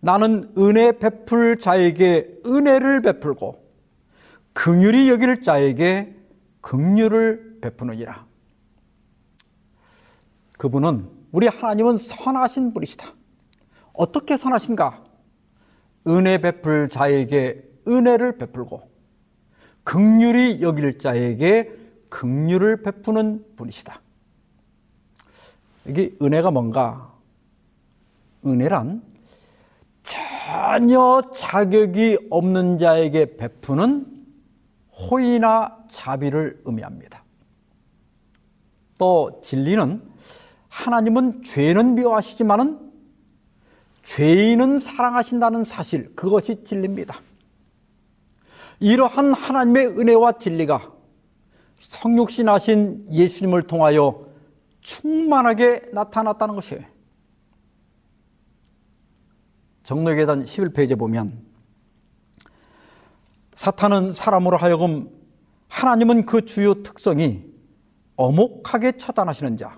나는 0.00 0.52
은혜 0.58 0.92
베풀 0.92 1.58
자에게 1.58 2.42
은혜를 2.46 3.02
베풀고 3.02 3.64
긍휼히 4.52 5.08
여길 5.08 5.42
자에게 5.42 6.14
긍휼을 6.60 7.58
베푸느니라. 7.60 8.26
그분은 10.58 11.08
우리 11.32 11.48
하나님은 11.48 11.96
선하신 11.96 12.74
분이시다. 12.74 13.08
어떻게 13.92 14.36
선하신가? 14.36 15.04
은혜 16.06 16.38
베풀 16.38 16.88
자에게 16.88 17.64
은혜를 17.88 18.38
베풀고 18.38 18.94
극률이 19.84 20.62
여길 20.62 20.98
자에게 20.98 21.72
극률을 22.08 22.82
베푸는 22.82 23.44
분이시다. 23.56 24.00
이게 25.86 26.14
은혜가 26.20 26.50
뭔가? 26.50 27.12
은혜란 28.46 29.02
전혀 30.02 31.22
자격이 31.34 32.28
없는 32.30 32.78
자에게 32.78 33.36
베푸는 33.36 34.06
호의나 34.92 35.84
자비를 35.88 36.60
의미합니다. 36.64 37.24
또 38.98 39.40
진리는 39.42 40.02
하나님은 40.68 41.42
죄는 41.42 41.94
미워하시지만은 41.94 42.92
죄인은 44.02 44.78
사랑하신다는 44.78 45.64
사실, 45.64 46.14
그것이 46.14 46.62
진리입니다. 46.62 47.20
이러한 48.80 49.32
하나님의 49.32 49.86
은혜와 49.98 50.32
진리가 50.32 50.92
성육신하신 51.78 53.06
예수님을 53.10 53.62
통하여 53.62 54.23
충만하게 54.84 55.90
나타났다는 55.92 56.54
것이에요. 56.54 56.84
정로계단 59.82 60.44
11페이지에 60.44 60.98
보면 60.98 61.42
사탄은 63.54 64.12
사람으로 64.12 64.56
하여금 64.56 65.10
하나님은 65.68 66.26
그 66.26 66.44
주요 66.44 66.82
특성이 66.82 67.44
어목하게 68.16 68.92
처단하시는 68.92 69.56
자, 69.56 69.76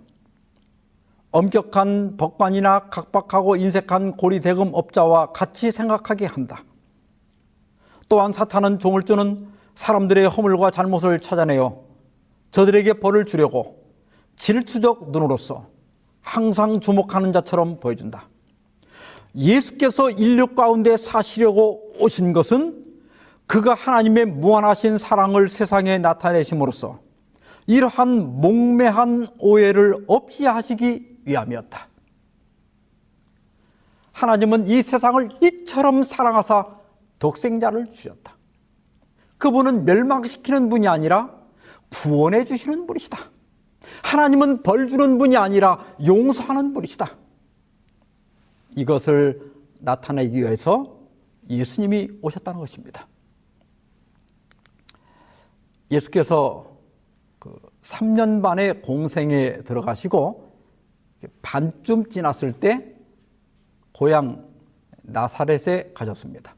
엄격한 1.30 2.16
법관이나 2.16 2.86
각박하고 2.86 3.56
인색한 3.56 4.16
고리대금 4.16 4.70
업자와 4.72 5.32
같이 5.32 5.70
생각하게 5.70 6.26
한다. 6.26 6.64
또한 8.08 8.32
사탄은 8.32 8.78
종을 8.78 9.02
주는 9.02 9.48
사람들의 9.74 10.28
허물과 10.28 10.70
잘못을 10.70 11.20
찾아내어 11.20 11.82
저들에게 12.50 12.94
벌을 12.94 13.24
주려고 13.24 13.85
질투적 14.36 15.10
눈으로서 15.10 15.66
항상 16.20 16.80
주목하는 16.80 17.32
자처럼 17.32 17.80
보여준다. 17.80 18.28
예수께서 19.34 20.10
인류 20.10 20.46
가운데 20.48 20.96
사시려고 20.96 21.92
오신 21.98 22.32
것은 22.32 22.84
그가 23.46 23.74
하나님의 23.74 24.26
무한하신 24.26 24.98
사랑을 24.98 25.48
세상에 25.48 25.98
나타내심으로써 25.98 27.00
이러한 27.66 28.40
몽매한 28.40 29.28
오해를 29.38 30.04
없이 30.06 30.46
하시기 30.46 31.18
위함이었다. 31.24 31.88
하나님은 34.12 34.66
이 34.68 34.82
세상을 34.82 35.38
이처럼 35.42 36.02
사랑하사 36.02 36.66
독생자를 37.18 37.90
주셨다. 37.90 38.36
그분은 39.38 39.84
멸망시키는 39.84 40.68
분이 40.68 40.88
아니라 40.88 41.30
구원해 41.90 42.44
주시는 42.44 42.86
분이시다. 42.86 43.35
하나님은 44.02 44.62
벌 44.62 44.86
주는 44.86 45.18
분이 45.18 45.36
아니라 45.36 45.84
용서하는 46.04 46.72
분이시다. 46.74 47.16
이것을 48.76 49.52
나타내기 49.80 50.38
위해서 50.40 50.98
예수님이 51.48 52.10
오셨다는 52.22 52.60
것입니다. 52.60 53.06
예수께서 55.90 56.76
그 57.38 57.54
3년 57.82 58.42
반의 58.42 58.82
공생에 58.82 59.58
들어가시고 59.62 60.52
반쯤 61.42 62.08
지났을 62.08 62.52
때 62.52 62.94
고향 63.92 64.46
나사렛에 65.02 65.92
가셨습니다. 65.94 66.54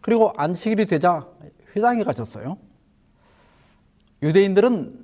그리고 0.00 0.32
안식일이 0.36 0.86
되자 0.86 1.26
회당에 1.76 2.02
가셨어요. 2.02 2.58
유대인들은 4.22 5.01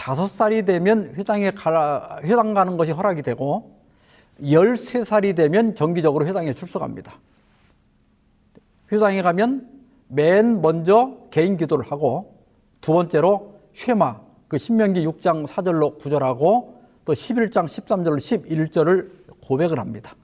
다섯 0.00 0.28
살이 0.28 0.64
되면 0.64 1.12
회당에 1.14 1.50
가, 1.50 2.20
회당 2.22 2.54
가는 2.54 2.78
것이 2.78 2.90
허락이 2.90 3.20
되고 3.20 3.76
13살이 4.40 5.36
되면 5.36 5.74
정기적으로 5.74 6.26
회당에 6.26 6.54
출석합니다. 6.54 7.12
회당에 8.90 9.20
가면 9.20 9.68
맨 10.08 10.62
먼저 10.62 11.18
개인 11.30 11.58
기도를 11.58 11.84
하고 11.92 12.42
두 12.80 12.94
번째로 12.94 13.60
쉐마 13.74 14.22
그 14.48 14.56
신명기 14.56 15.06
6장 15.06 15.46
4절로 15.46 15.98
구절하고 15.98 16.80
또 17.04 17.12
11장 17.12 17.66
13절로 17.66 18.16
11절을 18.16 19.10
고백을 19.42 19.78
합니다. 19.78 20.14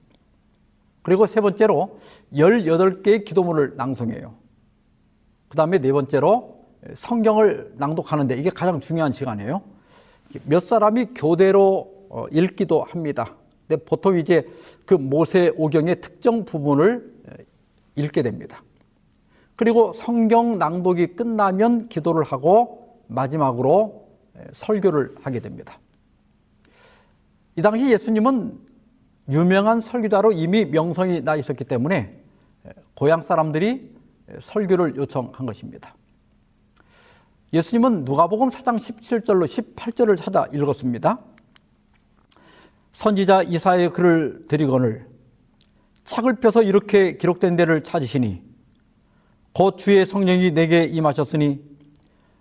그리고 1.02 1.26
세 1.26 1.42
번째로 1.42 1.98
18개의 2.32 3.26
기도문을 3.26 3.76
낭송해요. 3.76 4.32
그 5.50 5.56
다음에 5.58 5.78
네 5.78 5.92
번째로 5.92 6.55
성경을 6.94 7.74
낭독하는데 7.76 8.36
이게 8.36 8.50
가장 8.50 8.80
중요한 8.80 9.12
시간이에요. 9.12 9.62
몇 10.44 10.60
사람이 10.60 11.14
교대로 11.14 11.92
어, 12.08 12.26
읽기도 12.30 12.82
합니다. 12.82 13.34
근데 13.66 13.82
보통 13.84 14.18
이제 14.18 14.48
그 14.84 14.94
모세 14.94 15.52
오경의 15.56 16.00
특정 16.00 16.44
부분을 16.44 17.14
읽게 17.96 18.22
됩니다. 18.22 18.62
그리고 19.56 19.92
성경 19.92 20.58
낭독이 20.58 21.16
끝나면 21.16 21.88
기도를 21.88 22.22
하고 22.22 23.00
마지막으로 23.08 24.06
설교를 24.52 25.16
하게 25.22 25.40
됩니다. 25.40 25.78
이 27.56 27.62
당시 27.62 27.90
예수님은 27.90 28.58
유명한 29.30 29.80
설교자로 29.80 30.32
이미 30.32 30.66
명성이 30.66 31.22
나 31.22 31.36
있었기 31.36 31.64
때문에 31.64 32.20
고향 32.94 33.22
사람들이 33.22 33.96
설교를 34.40 34.96
요청한 34.96 35.46
것입니다. 35.46 35.94
예수님은 37.56 38.04
누가복음 38.04 38.50
4장 38.50 38.76
17절로 38.76 39.46
18절을 39.46 40.14
찾아 40.14 40.46
읽었습니다. 40.52 41.18
선지자 42.92 43.44
이사의 43.44 43.94
글을 43.94 44.44
드리거늘 44.46 45.06
책을 46.04 46.36
펴서 46.36 46.62
이렇게 46.62 47.16
기록된 47.16 47.56
데를 47.56 47.82
찾으시니 47.82 48.42
곧 49.54 49.78
주의 49.78 50.04
성령이 50.04 50.52
내게 50.52 50.84
임하셨으니 50.84 51.62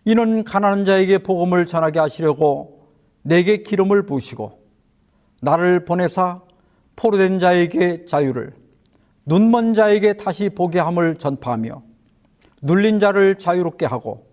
이는 0.04 0.44
가난한 0.44 0.84
자에게 0.84 1.20
복음을 1.20 1.66
전하게 1.66 2.00
하시려고 2.00 2.90
내게 3.22 3.64
기름을 3.64 4.06
부으시고 4.06 4.60
나를 5.42 5.86
보내사 5.86 6.42
포로된 6.98 7.40
자에게 7.40 8.06
자유를 8.06 8.54
눈먼 9.26 9.74
자에게 9.74 10.18
다시 10.18 10.50
보게 10.50 10.80
함을 10.80 11.16
전파하며 11.16 11.84
눌린 12.64 13.00
자를 13.00 13.38
자유롭게 13.38 13.86
하고 13.86 14.25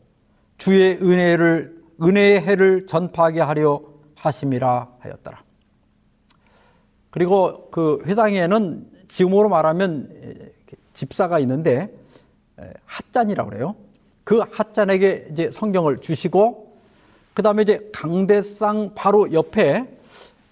주의 0.62 0.94
은혜를 0.94 1.82
은혜의 2.00 2.40
해를 2.40 2.86
전파하게 2.86 3.40
하려 3.40 3.82
하심이라 4.14 4.92
하였더라. 5.00 5.42
그리고 7.10 7.68
그 7.72 8.00
회당에는 8.06 8.88
지금으로 9.08 9.48
말하면 9.48 10.52
집사가 10.94 11.40
있는데 11.40 11.92
핫잔이라고 12.84 13.50
그래요. 13.50 13.74
그 14.22 14.38
핫잔에게 14.52 15.30
이제 15.32 15.50
성경을 15.50 15.98
주시고 15.98 16.76
그 17.34 17.42
다음에 17.42 17.62
이제 17.62 17.90
강대상 17.92 18.94
바로 18.94 19.32
옆에 19.32 19.98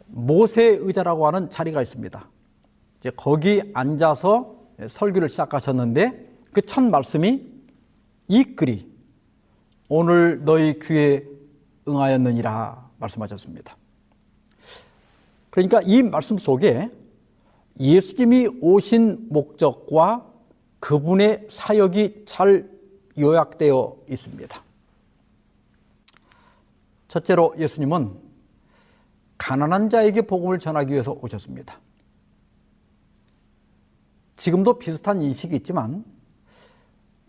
모세 0.06 0.64
의자라고 0.64 1.28
하는 1.28 1.50
자리가 1.50 1.82
있습니다. 1.82 2.28
이제 2.98 3.12
거기 3.14 3.62
앉아서 3.74 4.56
설교를 4.88 5.28
시작하셨는데 5.28 6.26
그 6.52 6.62
첫 6.62 6.82
말씀이 6.82 7.46
이 8.26 8.44
글이 8.56 8.89
오늘 9.92 10.44
너희 10.44 10.78
귀에 10.78 11.26
응하였느니라 11.88 12.90
말씀하셨습니다. 12.98 13.76
그러니까 15.50 15.80
이 15.82 16.04
말씀 16.04 16.38
속에 16.38 16.88
예수님이 17.80 18.46
오신 18.60 19.26
목적과 19.30 20.30
그분의 20.78 21.48
사역이 21.50 22.22
잘 22.24 22.70
요약되어 23.18 23.96
있습니다. 24.08 24.62
첫째로 27.08 27.54
예수님은 27.58 28.14
가난한 29.38 29.90
자에게 29.90 30.22
복음을 30.22 30.60
전하기 30.60 30.92
위해서 30.92 31.18
오셨습니다. 31.20 31.80
지금도 34.36 34.78
비슷한 34.78 35.20
인식이 35.20 35.56
있지만 35.56 36.04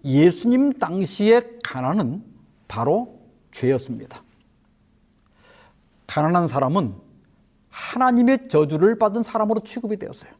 예수님 0.05 0.73
당시의 0.73 1.57
가난은 1.63 2.30
바로 2.71 3.19
죄였습니다. 3.51 4.23
가난한 6.07 6.47
사람은 6.47 6.95
하나님의 7.67 8.47
저주를 8.47 8.97
받은 8.97 9.23
사람으로 9.23 9.59
취급이 9.59 9.97
되었어요. 9.97 10.31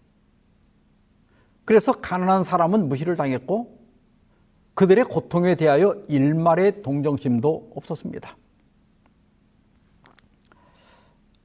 그래서 1.66 1.92
가난한 1.92 2.46
사람은 2.46 2.88
무시를 2.88 3.18
당했고 3.18 3.78
그들의 4.76 5.04
고통에 5.06 5.56
대하여 5.56 5.94
일말의 6.08 6.84
동정심도 6.84 7.74
없었습니다. 7.76 8.38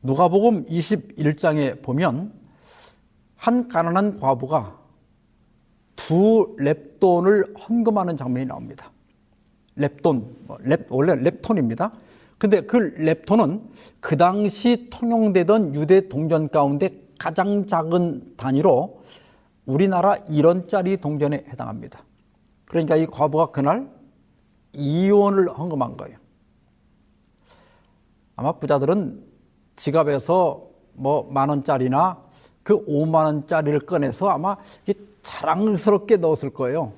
누가복음 0.05 0.66
21장에 0.66 1.83
보면 1.83 2.33
한 3.35 3.66
가난한 3.66 4.20
과부가 4.20 4.79
두 5.96 6.55
랩돈을 6.61 7.59
헌금하는 7.59 8.16
장면이 8.16 8.46
나옵니다. 8.46 8.92
뭐 9.76 10.56
랩, 10.62 10.86
원래 10.90 11.14
랩톤입니다. 11.14 11.92
근데 12.38 12.60
그 12.62 12.94
랩톤은 12.96 13.60
그 14.00 14.16
당시 14.16 14.88
통용되던 14.90 15.74
유대 15.74 16.08
동전 16.08 16.48
가운데 16.48 17.00
가장 17.18 17.66
작은 17.66 18.36
단위로 18.36 19.02
우리나라 19.64 20.14
1원짜리 20.14 21.00
동전에 21.00 21.44
해당합니다. 21.48 22.04
그러니까 22.66 22.96
이 22.96 23.06
과부가 23.06 23.46
그날 23.52 23.88
2원을 24.74 25.56
헌금한 25.56 25.96
거예요. 25.96 26.18
아마 28.36 28.52
부자들은 28.52 29.24
지갑에서 29.76 30.66
뭐 30.94 31.28
만 31.30 31.48
원짜리나 31.48 32.22
그 32.62 32.84
5만 32.84 33.24
원짜리를 33.24 33.80
꺼내서 33.80 34.28
아마 34.28 34.56
자랑스럽게 35.22 36.16
넣었을 36.16 36.50
거예요. 36.50 36.92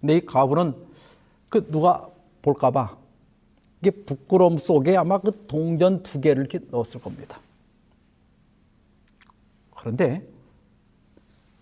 근데 0.00 0.16
이 0.16 0.26
과부는 0.26 0.74
그 1.56 1.70
누가 1.70 2.10
볼까봐 2.42 2.98
이게 3.80 3.90
부끄러움 3.90 4.58
속에 4.58 4.94
아마 4.94 5.18
그 5.18 5.46
동전 5.46 6.02
두 6.02 6.20
개를 6.20 6.46
이렇게 6.46 6.58
넣었을 6.70 7.00
겁니다. 7.00 7.40
그런데 9.74 10.26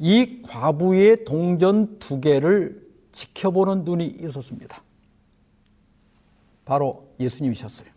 이 0.01 0.43
과부의 0.43 1.25
동전 1.25 1.99
두 2.01 2.21
개를 2.21 2.85
지켜보는 3.13 3.85
눈이 3.85 4.05
있었습니다. 4.21 4.83
바로 6.65 7.07
예수님이셨어요. 7.21 7.89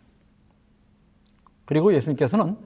그리고 1.64 1.92
예수님께서는 1.94 2.56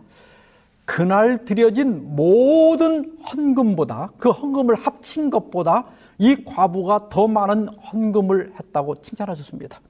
그날 0.85 1.47
드려진 1.47 2.15
모든 2.15 3.17
헌금보다 3.19 4.13
그 4.19 4.31
헌금을 4.31 4.75
합친 4.75 5.31
것보다 5.31 5.87
이 6.23 6.45
과부가 6.45 7.09
더 7.09 7.27
많은 7.27 7.67
헌금을 7.67 8.55
했다고 8.57 9.03
칭찬하셨습니다. 9.03 9.81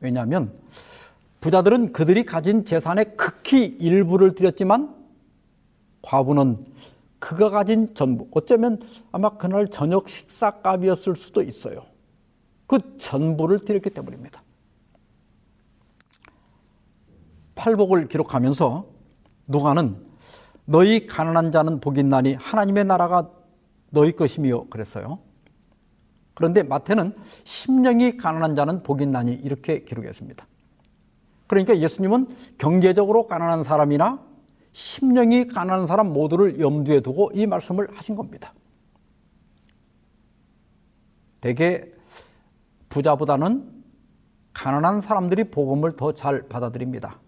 왜냐하면 0.00 0.52
부자들은 1.40 1.94
그들이 1.94 2.26
가진 2.26 2.66
재산의 2.66 3.16
극히 3.16 3.64
일부를 3.64 4.34
드렸지만 4.34 4.94
과부는 6.02 6.62
그가 7.20 7.48
가진 7.48 7.94
전부, 7.94 8.28
어쩌면 8.32 8.82
아마 9.12 9.30
그날 9.30 9.68
저녁 9.68 10.10
식사값이었을 10.10 11.16
수도 11.16 11.40
있어요. 11.40 11.86
그 12.66 12.98
전부를 12.98 13.60
드렸기 13.60 13.88
때문입니다. 13.88 14.42
팔복을 17.54 18.08
기록하면서 18.08 18.84
누가는 19.46 19.96
너희 20.66 21.06
가난한 21.06 21.50
자는 21.50 21.80
복이 21.80 22.00
있나니 22.00 22.34
하나님의 22.34 22.84
나라가 22.84 23.30
너희 23.92 24.12
것이며 24.12 24.66
그랬어요. 24.70 25.18
그런데 26.34 26.62
마태는 26.62 27.14
심령이 27.44 28.16
가난한 28.16 28.56
자는 28.56 28.82
복이 28.82 29.04
있나니 29.04 29.34
이렇게 29.34 29.84
기록했습니다. 29.84 30.46
그러니까 31.46 31.78
예수님은 31.78 32.28
경제적으로 32.56 33.26
가난한 33.26 33.62
사람이나 33.62 34.24
심령이 34.72 35.46
가난한 35.48 35.86
사람 35.86 36.12
모두를 36.12 36.58
염두에 36.58 37.00
두고 37.00 37.30
이 37.34 37.46
말씀을 37.46 37.88
하신 37.94 38.16
겁니다. 38.16 38.54
대개 41.42 41.84
부자보다는 42.88 43.70
가난한 44.54 45.02
사람들이 45.02 45.50
복음을 45.50 45.92
더 45.92 46.12
잘 46.12 46.48
받아들입니다. 46.48 47.18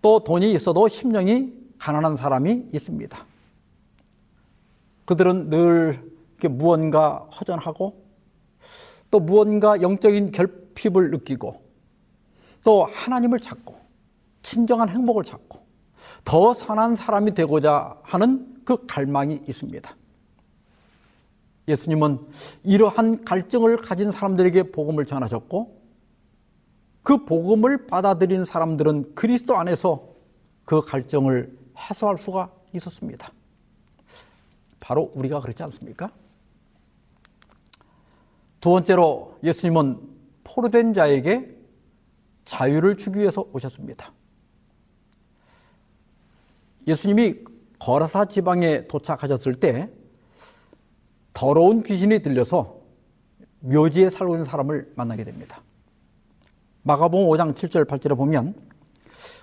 또 0.00 0.24
돈이 0.24 0.52
있어도 0.52 0.88
심령이 0.88 1.52
가난한 1.78 2.16
사람이 2.16 2.68
있습니다. 2.72 3.18
그들은 5.08 5.48
늘 5.48 6.06
무언가 6.50 7.26
허전하고 7.40 8.04
또 9.10 9.20
무언가 9.20 9.80
영적인 9.80 10.32
결핍을 10.32 11.10
느끼고 11.10 11.62
또 12.62 12.84
하나님을 12.84 13.40
찾고 13.40 13.74
진정한 14.42 14.90
행복을 14.90 15.24
찾고 15.24 15.60
더 16.26 16.52
선한 16.52 16.94
사람이 16.94 17.32
되고자 17.32 17.96
하는 18.02 18.60
그 18.66 18.84
갈망이 18.86 19.40
있습니다. 19.48 19.96
예수님은 21.68 22.18
이러한 22.64 23.24
갈증을 23.24 23.78
가진 23.78 24.10
사람들에게 24.10 24.72
복음을 24.72 25.06
전하셨고 25.06 25.80
그 27.02 27.24
복음을 27.24 27.86
받아들인 27.86 28.44
사람들은 28.44 29.14
그리스도 29.14 29.56
안에서 29.56 30.06
그 30.66 30.82
갈증을 30.82 31.56
해소할 31.78 32.18
수가 32.18 32.52
있었습니다. 32.74 33.32
바로 34.88 35.12
우리가 35.14 35.40
그렇지 35.40 35.62
않습니까? 35.64 36.10
두 38.58 38.70
번째로 38.70 39.36
예수님은 39.44 40.00
포로된 40.44 40.94
자에게 40.94 41.54
자유를 42.46 42.96
주기 42.96 43.18
위해서 43.18 43.44
오셨습니다. 43.52 44.10
예수님이 46.86 47.44
거라사 47.78 48.24
지방에 48.24 48.86
도착하셨을 48.86 49.56
때 49.56 49.90
더러운 51.34 51.82
귀신이 51.82 52.20
들려서 52.20 52.80
묘지에 53.60 54.08
살고 54.08 54.36
있는 54.36 54.46
사람을 54.46 54.94
만나게 54.96 55.24
됩니다. 55.24 55.60
마가복음 56.84 57.28
5장 57.28 57.52
7절 57.54 57.84
8절에 57.86 58.16
보면 58.16 58.54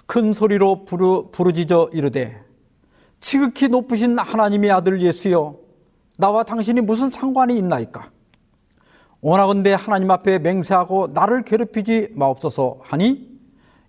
큰 0.07 0.33
소리로 0.33 0.85
부르, 0.85 1.29
부르짖어 1.29 1.91
이르되 1.93 2.43
지극히 3.25 3.69
높으신 3.69 4.19
하나님의 4.19 4.69
아들 4.69 5.01
예수여 5.01 5.57
나와 6.19 6.43
당신이 6.43 6.81
무슨 6.81 7.09
상관이 7.09 7.57
있나이까 7.57 8.11
원하건대 9.19 9.73
하나님 9.73 10.11
앞에 10.11 10.37
맹세하고 10.37 11.07
나를 11.07 11.43
괴롭히지 11.43 12.09
마옵소서 12.11 12.81
하니 12.83 13.27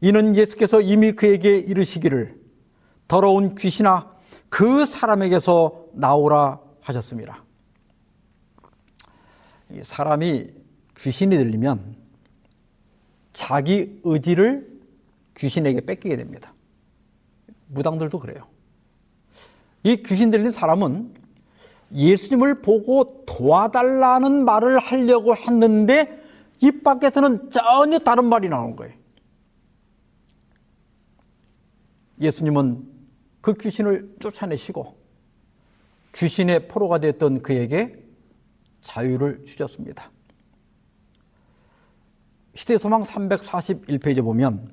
이는 0.01 0.35
예수께서 0.37 0.81
이미 0.81 1.12
그에게 1.12 1.59
이르시기를 1.59 2.40
더러운 3.09 3.55
귀신아 3.55 4.11
그 4.49 4.87
사람에게서 4.87 5.85
나오라 5.92 6.59
하셨습니다. 6.81 7.44
사람이 9.83 10.46
귀신이 10.96 11.37
들리면 11.37 11.94
자기 13.35 14.01
의지를 14.03 14.66
귀신에게 15.37 15.83
뺏기게 15.83 16.16
됩니다. 16.16 16.55
무당들도 17.66 18.18
그래요. 18.18 18.56
이 19.87 20.03
귀신 20.03 20.33
들린 20.33 20.51
사람은 20.51 21.14
예수님을 21.94 22.61
보고 22.61 23.25
도와달라는 23.25 24.44
말을 24.44 24.81
하려고 24.81 25.37
했는데 25.37 26.20
입 26.59 26.83
밖에서는 26.83 27.51
전혀 27.51 28.01
다른 28.01 28.25
말이 28.25 28.49
나오는 28.49 28.75
거예요. 28.75 28.92
예수님은 32.20 32.85
그 33.40 33.55
귀신을 33.55 34.16
쫓아내시고 34.18 34.96
귀신의 36.16 36.66
포로가 36.66 36.99
됐던 36.99 37.42
그에게 37.42 37.92
자유를 38.81 39.44
주셨습니다. 39.44 40.11
시대소망 42.57 43.03
341페이지 43.03 44.20
보면 44.20 44.68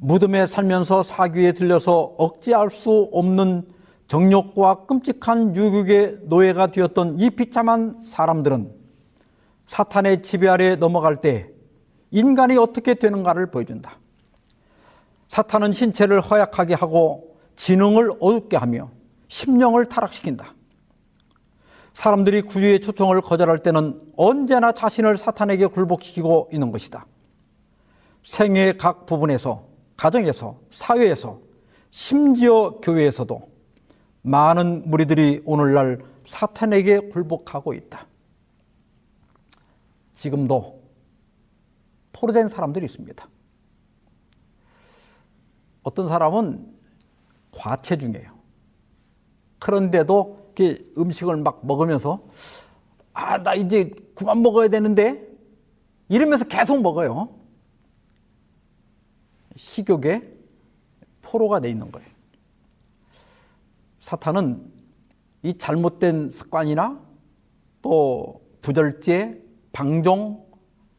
무덤에 0.00 0.46
살면서 0.46 1.02
사귀에 1.02 1.52
들려서 1.52 2.14
억제할 2.18 2.70
수 2.70 3.08
없는 3.12 3.66
정욕과 4.06 4.86
끔찍한 4.86 5.56
유혹의 5.56 6.20
노예가 6.24 6.68
되었던 6.68 7.18
이 7.18 7.30
비참한 7.30 8.00
사람들은 8.00 8.72
사탄의 9.66 10.22
지배 10.22 10.48
아래 10.48 10.76
넘어갈 10.76 11.16
때 11.16 11.50
인간이 12.10 12.56
어떻게 12.56 12.94
되는가를 12.94 13.50
보여준다. 13.50 13.98
사탄은 15.28 15.72
신체를 15.72 16.20
허약하게 16.20 16.74
하고 16.74 17.36
지능을 17.56 18.12
어둡게 18.20 18.56
하며 18.56 18.90
심령을 19.26 19.86
타락시킨다. 19.86 20.54
사람들이 21.92 22.42
구주의 22.42 22.80
초청을 22.80 23.20
거절할 23.20 23.58
때는 23.58 24.00
언제나 24.16 24.72
자신을 24.72 25.18
사탄에게 25.18 25.66
굴복시키고 25.66 26.50
있는 26.52 26.70
것이다. 26.70 27.04
생애의 28.22 28.78
각 28.78 29.04
부분에서 29.04 29.67
가정에서, 29.98 30.56
사회에서, 30.70 31.40
심지어 31.90 32.78
교회에서도 32.80 33.50
많은 34.22 34.88
무리들이 34.88 35.42
오늘날 35.44 36.00
사탄에게 36.24 37.08
굴복하고 37.08 37.74
있다. 37.74 38.06
지금도 40.14 40.82
포로된 42.12 42.48
사람들이 42.48 42.84
있습니다. 42.86 43.28
어떤 45.82 46.08
사람은 46.08 46.74
과체중이에요. 47.50 48.38
그런데도 49.58 50.52
음식을 50.96 51.36
막 51.36 51.66
먹으면서 51.66 52.22
아, 53.12 53.42
나 53.42 53.54
이제 53.54 53.90
그만 54.14 54.42
먹어야 54.42 54.68
되는데 54.68 55.26
이러면서 56.08 56.44
계속 56.44 56.82
먹어요. 56.82 57.37
식욕에 59.58 60.22
포로가 61.20 61.60
돼 61.60 61.68
있는 61.68 61.90
거예요. 61.90 62.08
사탄은 64.00 64.72
이 65.42 65.58
잘못된 65.58 66.30
습관이나 66.30 67.00
또 67.82 68.40
부절제, 68.62 69.42
방종, 69.72 70.46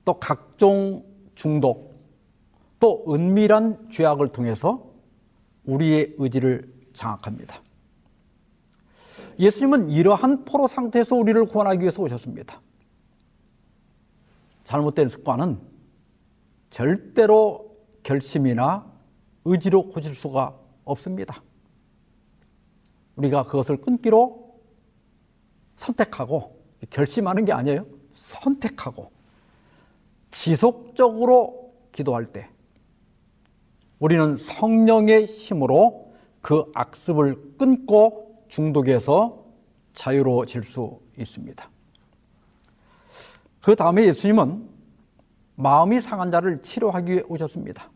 또 0.06 0.20
각종 0.20 1.04
중독, 1.36 2.00
또 2.80 3.04
은밀한 3.10 3.90
죄악을 3.90 4.28
통해서 4.28 4.92
우리의 5.66 6.16
의지를 6.18 6.72
장악합니다. 6.94 7.62
예수님은 9.40 9.90
이러한 9.90 10.44
포로 10.46 10.68
상태에서 10.68 11.16
우리를 11.16 11.46
구원하기 11.46 11.82
위해서 11.82 12.02
오셨습니다. 12.02 12.62
잘못된 14.66 15.08
습관은 15.08 15.60
절대로 16.70 17.69
결심이나 18.04 18.86
의지로 19.46 19.88
고칠 19.88 20.14
수가 20.14 20.58
없습니다. 20.86 21.42
우리가 23.16 23.44
그것을 23.44 23.78
끊기로 23.78 24.60
선택하고 25.76 26.60
결심하는 26.90 27.46
게 27.46 27.54
아니에요. 27.54 27.86
선택하고 28.14 29.12
지속적으로 30.32 31.74
기도할 31.92 32.26
때 32.26 32.50
우리는 34.00 34.38
성령의 34.38 35.26
힘으로 35.26 36.14
그 36.42 36.72
악습을 36.74 37.58
끊고 37.58 38.46
중독에서 38.48 39.46
자유로워질 39.94 40.64
수 40.64 41.00
있습니다. 41.18 41.70
그 43.62 43.76
다음에 43.76 44.06
예수님은 44.06 44.79
마음이 45.64 46.00
상한 46.00 46.32
자를 46.32 46.62
치료하기 46.62 47.12
위해 47.12 47.24
오셨습니다. 47.28 47.90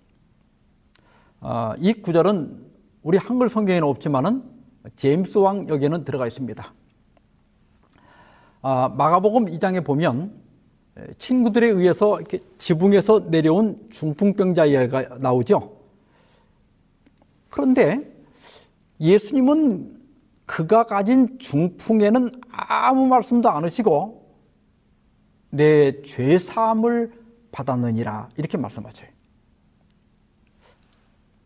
아, 1.39 1.74
이 1.80 1.93
구절은 1.93 2.61
우리 3.03 3.18
한글 3.18 3.47
성경에는 3.47 3.88
없지만은 3.88 4.43
제임스 4.97 5.38
왕 5.38 5.70
여기에는 5.70 6.03
들어가 6.03 6.28
있습니다. 6.28 6.74
아, 8.64 8.89
마가복음 8.97 9.45
2장에 9.45 9.86
보면 9.86 10.34
친구들에 11.18 11.68
의해서 11.68 12.20
이렇게 12.20 12.39
지붕에서 12.57 13.28
내려온 13.30 13.89
중풍병자 13.89 14.66
이야기가 14.66 15.20
나오죠. 15.20 15.78
그런데 17.49 18.14
예수님은 18.99 20.01
그가 20.45 20.84
가진 20.84 21.39
중풍에는 21.39 22.41
아무 22.51 23.07
말씀도 23.07 23.49
안 23.49 23.64
하시고 23.64 24.22
내 25.49 26.01
죄 26.01 26.38
사함을 26.38 27.23
받았느니라 27.54 28.30
이렇게 28.36 28.58
말씀하죠. 28.58 29.08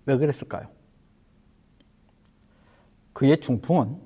왜 0.07 0.17
그랬을까요? 0.17 0.67
그의 3.13 3.39
중풍은 3.39 3.99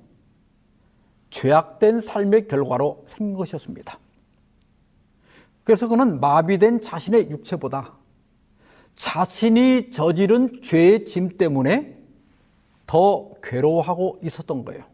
죄악된 1.30 2.00
삶의 2.00 2.48
결과로 2.48 3.04
생긴 3.06 3.36
것이었습니다. 3.36 3.98
그래서 5.64 5.88
그는 5.88 6.20
마비된 6.20 6.80
자신의 6.80 7.30
육체보다 7.30 7.94
자신이 8.96 9.90
저지른 9.90 10.60
죄의 10.60 11.04
짐 11.06 11.38
때문에 11.38 11.98
더 12.86 13.32
괴로워하고 13.42 14.18
있었던 14.22 14.64
거예요. 14.64 14.84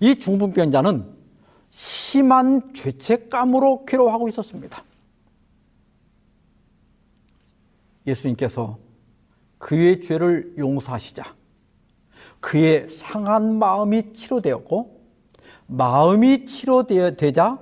이 0.00 0.14
중풍병자는 0.14 1.16
심한 1.70 2.72
죄책감으로 2.72 3.84
괴로워하고 3.84 4.28
있었습니다. 4.28 4.84
예수님께서 8.08 8.78
그의 9.58 10.00
죄를 10.00 10.54
용서하시자 10.58 11.24
그의 12.40 12.88
상한 12.88 13.58
마음이 13.58 14.12
치료되었고 14.12 14.98
마음이 15.66 16.46
치료되자 16.46 17.58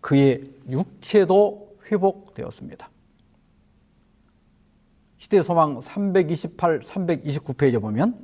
그의 0.00 0.50
육체도 0.68 1.76
회복되었습니다. 1.90 2.88
시대 5.18 5.42
소망 5.42 5.80
328, 5.80 6.80
329페이지에 6.80 7.80
보면 7.80 8.18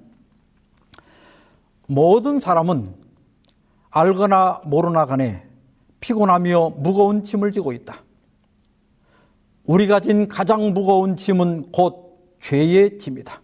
모든 1.88 2.38
사람은 2.38 2.94
알거나 3.90 4.62
모르나 4.64 5.06
간에 5.06 5.46
피곤하며 6.00 6.70
무거운 6.76 7.22
짐을 7.24 7.52
지고 7.52 7.72
있다. 7.72 8.05
우리가 9.66 10.00
진 10.00 10.28
가장 10.28 10.72
무거운 10.72 11.16
짐은 11.16 11.72
곧 11.72 12.36
죄의 12.40 12.98
짐이다. 12.98 13.42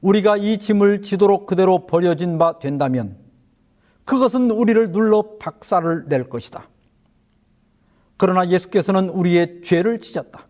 우리가 0.00 0.36
이 0.36 0.58
짐을 0.58 1.02
지도록 1.02 1.46
그대로 1.46 1.86
버려진 1.86 2.38
바 2.38 2.58
된다면 2.58 3.16
그것은 4.04 4.50
우리를 4.50 4.92
눌러 4.92 5.36
박살을 5.38 6.06
낼 6.08 6.28
것이다. 6.28 6.68
그러나 8.16 8.48
예수께서는 8.48 9.10
우리의 9.10 9.60
죄를 9.62 9.98
지셨다. 9.98 10.46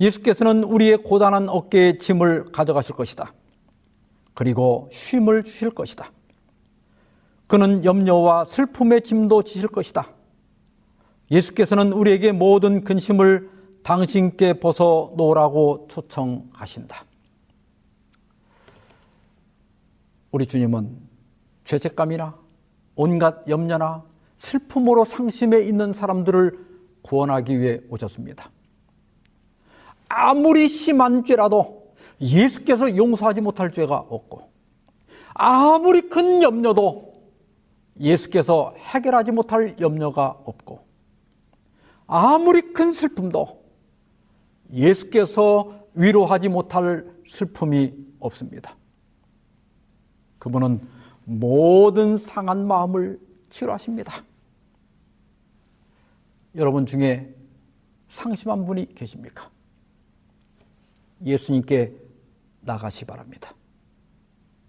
예수께서는 0.00 0.64
우리의 0.64 0.98
고단한 0.98 1.48
어깨에 1.48 1.98
짐을 1.98 2.52
가져가실 2.52 2.94
것이다. 2.94 3.32
그리고 4.34 4.88
쉼을 4.92 5.44
주실 5.44 5.70
것이다. 5.70 6.10
그는 7.46 7.84
염려와 7.84 8.44
슬픔의 8.44 9.02
짐도 9.02 9.42
지실 9.42 9.68
것이다. 9.68 10.17
예수께서는 11.30 11.92
우리에게 11.92 12.32
모든 12.32 12.84
근심을 12.84 13.50
당신께 13.82 14.54
벗어 14.54 15.12
놓으라고 15.16 15.86
초청하신다. 15.88 17.04
우리 20.30 20.46
주님은 20.46 20.96
죄책감이나 21.64 22.38
온갖 22.96 23.48
염려나 23.48 24.04
슬픔으로 24.36 25.04
상심해 25.04 25.60
있는 25.60 25.92
사람들을 25.92 26.66
구원하기 27.02 27.60
위해 27.60 27.80
오셨습니다. 27.88 28.50
아무리 30.08 30.68
심한 30.68 31.24
죄라도 31.24 31.94
예수께서 32.20 32.96
용서하지 32.96 33.40
못할 33.40 33.70
죄가 33.70 33.96
없고 33.96 34.50
아무리 35.34 36.08
큰 36.08 36.42
염려도 36.42 37.12
예수께서 38.00 38.74
해결하지 38.76 39.32
못할 39.32 39.76
염려가 39.80 40.38
없고 40.44 40.87
아무리 42.08 42.72
큰 42.72 42.90
슬픔도 42.90 43.62
예수께서 44.72 45.86
위로하지 45.94 46.48
못할 46.48 47.06
슬픔이 47.28 47.94
없습니다. 48.18 48.76
그분은 50.38 50.80
모든 51.24 52.16
상한 52.16 52.66
마음을 52.66 53.20
치료하십니다. 53.50 54.22
여러분 56.54 56.86
중에 56.86 57.34
상심한 58.08 58.64
분이 58.64 58.94
계십니까? 58.94 59.50
예수님께 61.24 61.92
나가시 62.62 63.04
바랍니다. 63.04 63.54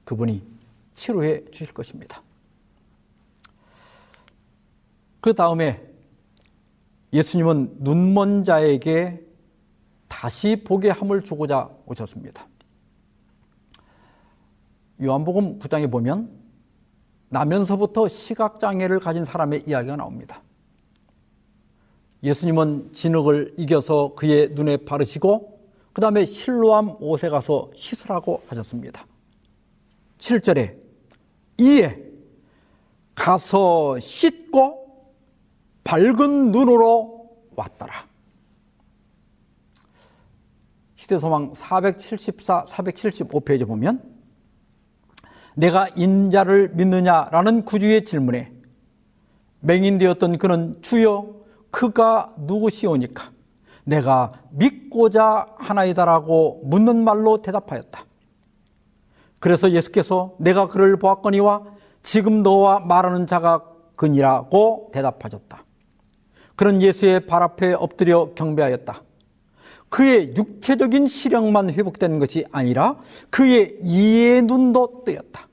그분이 0.03 0.45
치료해 0.93 1.45
주실 1.51 1.73
것입니다. 1.73 2.21
그 5.21 5.33
다음에 5.33 5.88
예수님은 7.13 7.77
눈먼 7.79 8.43
자에게 8.43 9.25
다시 10.07 10.63
보게 10.63 10.89
함을 10.89 11.23
주고자 11.23 11.69
오셨습니다. 11.85 12.47
요한복음 15.01 15.59
9장에 15.59 15.89
보면 15.89 16.29
나면서부터 17.29 18.07
시각장애를 18.07 18.99
가진 18.99 19.23
사람의 19.23 19.63
이야기가 19.67 19.95
나옵니다. 19.95 20.41
예수님은 22.23 22.91
진흙을 22.91 23.53
이겨서 23.57 24.13
그의 24.15 24.49
눈에 24.49 24.77
바르시고 24.77 25.59
그 25.93 26.01
다음에 26.01 26.25
실로암 26.25 26.97
옷에 26.99 27.29
가서 27.29 27.71
씻으라고 27.75 28.43
하셨습니다. 28.47 29.05
7절에 30.17 30.79
이에 31.59 31.97
가서 33.15 33.99
씻고 33.99 34.88
밝은 35.83 36.51
눈으로 36.51 37.29
왔더라. 37.55 37.93
시대소망 40.95 41.53
474, 41.55 42.65
475페이지 42.65 43.65
보면 43.65 44.03
내가 45.55 45.87
인자를 45.95 46.69
믿느냐라는 46.73 47.65
구주의 47.65 48.05
질문에 48.05 48.51
맹인되었던 49.61 50.37
그는 50.37 50.77
주여 50.81 51.35
그가 51.71 52.33
누구시오니까 52.37 53.31
내가 53.83 54.33
믿고자 54.51 55.47
하나이다라고 55.57 56.61
묻는 56.65 57.03
말로 57.03 57.41
대답하였다. 57.41 58.05
그래서 59.39 59.71
예수께서 59.71 60.35
내가 60.39 60.67
그를 60.67 60.97
보았거니와 60.97 61.63
지금 62.03 62.43
너와 62.43 62.81
말하는 62.81 63.25
자가 63.25 63.63
그니라고 63.95 64.91
대답하셨다. 64.93 65.63
그는 66.59 66.81
예수의 66.81 67.25
발 67.25 67.41
앞에 67.41 67.71
엎드려 67.71 68.33
경배하였다. 68.35 69.01
그의 69.87 70.33
육체적인 70.35 71.07
시력만 71.07 71.69
회복된 71.69 72.19
것이 72.19 72.43
아니라 72.51 72.97
그의 73.29 73.77
이의 73.81 74.41
눈도 74.41 75.05
뜨였다. 75.05 75.47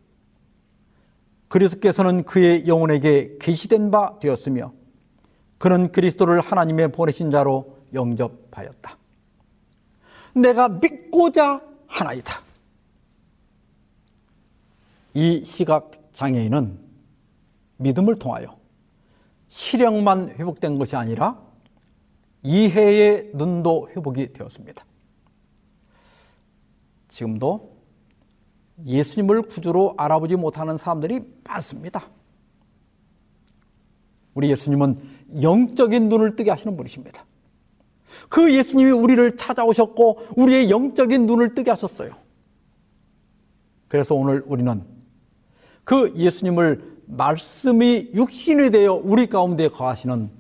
그리스도께서는 1.47 2.25
그의 2.25 2.67
영혼에게 2.67 3.37
계시된 3.39 3.93
바 3.93 4.19
되었으며 4.19 4.73
그는 5.59 5.93
그리스도를 5.93 6.41
하나님의 6.41 6.91
보내신 6.91 7.31
자로 7.31 7.77
영접하였다. 7.95 8.99
내가 10.35 10.69
믿고자 10.69 11.63
하나이다. 11.87 12.43
이 15.15 15.45
시각 15.45 15.93
장애인은 16.13 16.77
믿음을 17.77 18.17
통하여 18.17 18.66
시력만 19.49 20.31
회복된 20.31 20.79
것이 20.79 20.97
아니라 20.97 21.41
이해의 22.43 23.31
눈도 23.35 23.89
회복이 23.91 24.33
되었습니다. 24.33 24.85
지금도 27.09 27.77
예수님을 28.85 29.43
구주로 29.43 29.95
알아보지 29.97 30.37
못하는 30.37 30.77
사람들이 30.77 31.21
많습니다. 31.45 32.09
우리 34.35 34.51
예수님은 34.51 35.01
영적인 35.43 36.09
눈을 36.09 36.37
뜨게 36.37 36.51
하시는 36.51 36.77
분이십니다. 36.77 37.25
그 38.29 38.53
예수님이 38.53 38.91
우리를 38.91 39.37
찾아오셨고 39.37 40.27
우리의 40.37 40.71
영적인 40.71 41.27
눈을 41.27 41.55
뜨게 41.55 41.71
하셨어요. 41.71 42.13
그래서 43.89 44.15
오늘 44.15 44.43
우리는 44.47 44.85
그 45.85 46.13
예수님을 46.17 46.96
말씀이 47.07 48.11
육신이 48.15 48.71
되어 48.71 48.95
우리 48.95 49.27
가운데 49.27 49.69
거하시는 49.69 50.31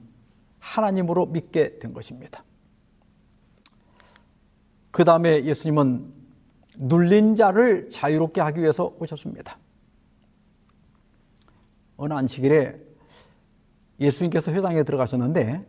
하나님으로 0.59 1.27
믿게 1.27 1.79
된 1.79 1.93
것입니다. 1.93 2.45
그 4.91 5.05
다음에 5.05 5.45
예수님은 5.45 6.13
눌린 6.79 7.37
자를 7.37 7.89
자유롭게 7.91 8.41
하기 8.41 8.61
위해서 8.61 8.95
오셨습니다. 8.99 9.59
어느 11.97 12.13
안식일에 12.13 12.79
예수님께서 14.01 14.53
회당에 14.53 14.83
들어가셨는데 14.83 15.67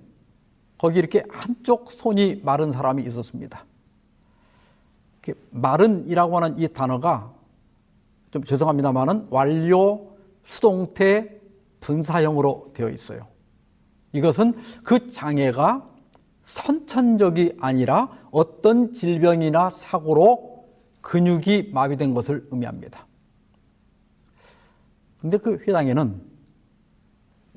거기 0.77 0.99
이렇게 0.99 1.23
한쪽 1.29 1.91
손이 1.91 2.41
마른 2.43 2.71
사람이 2.71 3.03
있었습니다. 3.03 3.65
마른이라고 5.51 6.37
하는 6.37 6.57
이 6.57 6.67
단어가 6.67 7.33
좀 8.31 8.43
죄송합니다만은 8.43 9.27
완료 9.29 10.16
수동태 10.47 11.41
분사형으로 11.81 12.71
되어 12.73 12.89
있어요. 12.89 13.27
이것은 14.13 14.53
그 14.81 15.11
장애가 15.11 15.85
선천적이 16.45 17.57
아니라 17.59 18.17
어떤 18.31 18.93
질병이나 18.93 19.69
사고로 19.69 20.65
근육이 21.01 21.71
마비된 21.73 22.13
것을 22.13 22.47
의미합니다. 22.49 23.05
근데 25.19 25.37
그 25.37 25.57
회당에는 25.67 26.21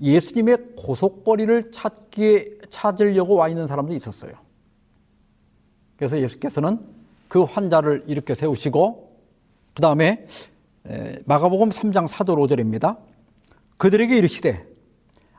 예수님의 0.03 0.75
고속거리를 0.77 1.71
찾기에 1.71 2.59
찾으려고 2.71 3.37
와 3.37 3.49
있는 3.49 3.69
사람도 3.69 3.95
있었어요. 3.95 4.33
그래서 5.97 6.21
예수께서는 6.21 6.81
그 7.29 7.45
환자를 7.45 8.05
이렇게 8.09 8.35
세우시고 8.35 9.17
그 9.75 9.81
다음에 9.81 10.27
마가복음 11.27 11.69
3장 11.71 12.09
4절 12.09 12.37
5절입니다. 12.37 12.97
그들에게 13.77 14.17
이르시되 14.17 14.67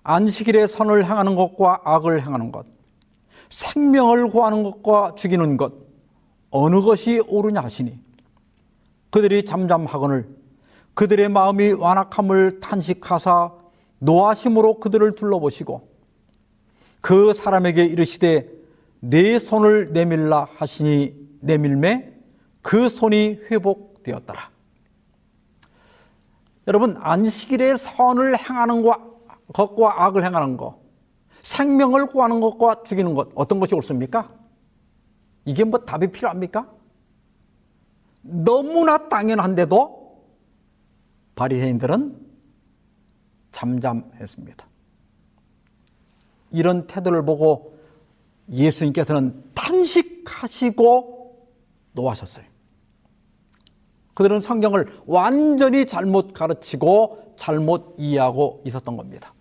안식일에 0.03 0.67
선을 0.67 1.05
행하는 1.05 1.35
것과 1.35 1.81
악을 1.83 2.25
행하는 2.25 2.51
것 2.51 2.65
생명을 3.49 4.29
구하는 4.29 4.63
것과 4.63 5.15
죽이는 5.15 5.57
것 5.57 5.73
어느 6.49 6.81
것이 6.81 7.21
옳으냐 7.27 7.61
하시니 7.61 7.99
그들이 9.09 9.45
잠잠하거늘 9.45 10.27
그들의 10.93 11.29
마음이 11.29 11.73
완악함을 11.73 12.59
탄식하사 12.59 13.51
노하심으로 13.99 14.79
그들을 14.79 15.15
둘러보시고 15.15 15.87
그 17.01 17.33
사람에게 17.33 17.85
이르시되 17.85 18.49
내 18.99 19.39
손을 19.39 19.91
내밀라 19.91 20.47
하시니 20.55 21.15
내밀매 21.41 22.13
그 22.61 22.89
손이 22.89 23.39
회복되었더라. 23.49 24.51
여러분 26.67 26.97
안식일에 26.99 27.77
선을 27.77 28.37
행하는 28.37 28.83
것과 29.53 30.05
악을 30.05 30.23
행하는 30.23 30.57
것, 30.57 30.79
생명을 31.43 32.07
구하는 32.07 32.39
것과 32.39 32.83
죽이는 32.83 33.13
것 33.15 33.29
어떤 33.35 33.59
것이 33.59 33.73
옳습니까? 33.75 34.29
이게 35.45 35.63
뭐 35.63 35.79
답이 35.79 36.11
필요합니까? 36.11 36.71
너무나 38.21 39.09
당연한데도 39.09 40.23
바리새인들은 41.35 42.19
잠잠했습니다. 43.51 44.67
이런 46.51 46.85
태도를 46.85 47.25
보고 47.25 47.77
예수님께서는 48.49 49.43
탄식하시고 49.55 51.49
노하셨어요. 51.93 52.50
그들은 54.21 54.39
성경을 54.39 54.85
완전히 55.07 55.87
잘못 55.87 56.31
가르치고 56.31 57.33
잘못 57.37 57.95
이해하고 57.97 58.61
있었던 58.65 58.95
겁니다. 58.95 59.33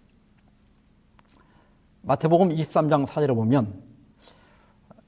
마태복음 2.00 2.48
23장 2.48 3.06
4절에 3.06 3.34
보면 3.34 3.74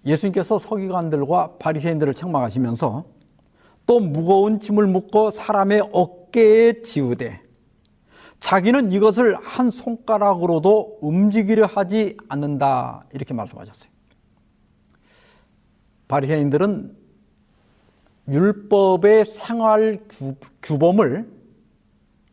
예수님께서 0.04 0.58
서기관들과 0.58 1.56
바리새인들을 1.58 2.12
책망하시면서 2.12 3.04
또 3.86 4.00
무거운 4.00 4.60
짐을 4.60 4.86
묶고 4.88 5.30
사람의 5.30 5.88
어깨에 5.90 6.82
지우되 6.82 7.40
자기는 8.40 8.92
이것을 8.92 9.36
한 9.36 9.70
손가락으로도 9.70 10.98
움직이려 11.00 11.64
하지 11.64 12.18
않는다 12.28 13.04
이렇게 13.14 13.32
말씀하셨어요. 13.32 13.90
바리새인들은 16.08 17.01
율법의 18.28 19.24
생활 19.24 20.00
규 20.60 20.78
범을 20.78 21.28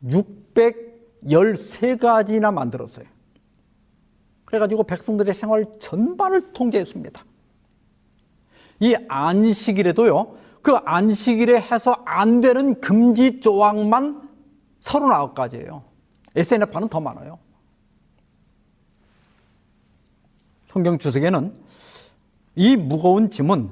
613가지나 0.04 2.54
만들었어요. 2.54 3.06
그래가지고 4.46 4.84
백성들의 4.84 5.34
생활 5.34 5.66
전반을 5.80 6.54
통제했습니다. 6.54 7.26
이 8.82 8.96
안식일에도요, 9.08 10.38
그 10.62 10.76
안식일에 10.86 11.60
해서 11.60 11.96
안 12.06 12.42
되는 12.42 12.80
금지 12.82 13.40
조항만 13.40 14.30
39가지예요. 14.82 15.84
SNF는 16.36 16.90
더 16.90 17.00
많아요. 17.00 17.40
성경 20.68 20.98
주석에는 20.98 21.54
이 22.56 22.78
무거운 22.78 23.30
짐은 23.30 23.70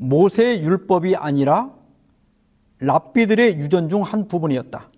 모세의 0.00 0.62
율법이 0.62 1.14
아니라 1.16 1.70
랍비들의 2.78 3.58
유전 3.58 3.88
중 3.88 4.02
한 4.02 4.26
부분이었다. 4.26 4.88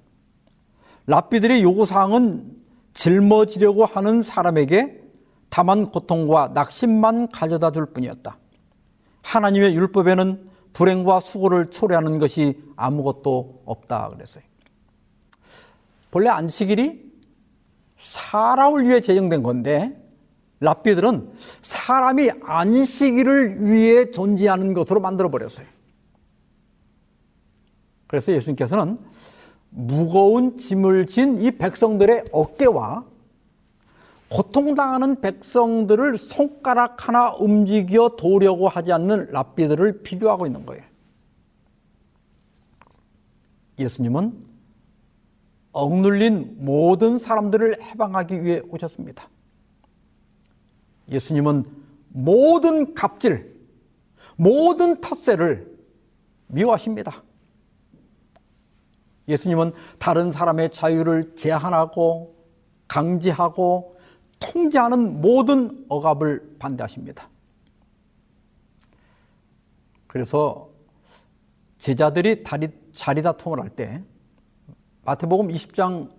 랍비들의 1.06 1.62
요구사항은 1.62 2.62
짊어지려고 2.94 3.84
하는 3.84 4.22
사람에게 4.22 5.02
다만 5.50 5.90
고통과 5.90 6.52
낙심만 6.54 7.28
가져다 7.30 7.72
줄 7.72 7.86
뿐이었다. 7.86 8.38
하나님의 9.22 9.74
율법에는 9.74 10.50
불행과 10.72 11.20
수고를 11.20 11.70
초래하는 11.70 12.18
것이 12.18 12.62
아무것도 12.76 13.62
없다 13.66 14.08
그랬어요. 14.10 14.44
본래 16.10 16.30
안식일이 16.30 17.12
사람을 17.98 18.84
위해 18.84 19.00
제정된 19.00 19.42
건데 19.42 20.00
랍비들은 20.62 21.32
사람이 21.60 22.30
안식일을 22.42 23.66
위해 23.70 24.10
존재하는 24.10 24.74
것으로 24.74 25.00
만들어 25.00 25.30
버렸어요. 25.30 25.66
그래서 28.06 28.32
예수님께서는 28.32 28.98
무거운 29.70 30.56
짐을 30.56 31.06
진 31.06 31.38
이 31.38 31.50
백성들의 31.50 32.26
어깨와 32.30 33.04
고통당하는 34.30 35.20
백성들을 35.20 36.16
손가락 36.16 37.08
하나 37.08 37.32
움직여 37.32 38.10
도려고 38.16 38.68
하지 38.68 38.92
않는 38.92 39.30
랍비들을 39.30 40.02
비교하고 40.02 40.46
있는 40.46 40.64
거예요. 40.64 40.82
예수님은 43.78 44.40
억눌린 45.72 46.56
모든 46.60 47.18
사람들을 47.18 47.82
해방하기 47.82 48.42
위해 48.42 48.62
오셨습니다. 48.70 49.28
예수님은 51.12 51.64
모든 52.08 52.94
갑질, 52.94 53.54
모든 54.36 55.00
텃세를 55.00 55.78
미워하십니다. 56.48 57.22
예수님은 59.28 59.72
다른 59.98 60.30
사람의 60.30 60.70
자유를 60.70 61.36
제한하고 61.36 62.34
강제하고 62.88 63.96
통제하는 64.40 65.20
모든 65.20 65.84
억압을 65.88 66.56
반대하십니다. 66.58 67.28
그래서 70.08 70.68
제자들이 71.78 72.42
다리, 72.42 72.68
자리 72.92 73.22
다툼을 73.22 73.60
할 73.60 73.70
때 73.70 74.02
마태복음 75.04 75.48
20장 75.48 76.10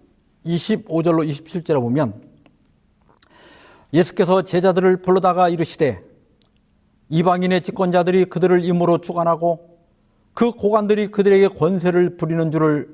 25절로 0.45 1.27
27절에 1.29 1.79
보면 1.79 2.32
예수께서 3.93 4.41
제자들을 4.41 4.97
불러다가 4.97 5.49
이르시되 5.49 6.03
이방인의 7.09 7.61
집권자들이 7.61 8.25
그들을 8.25 8.63
임으로 8.65 8.99
주관하고 8.99 9.77
그 10.33 10.51
고관들이 10.51 11.11
그들에게 11.11 11.49
권세를 11.49 12.17
부리는 12.17 12.49
줄을 12.49 12.89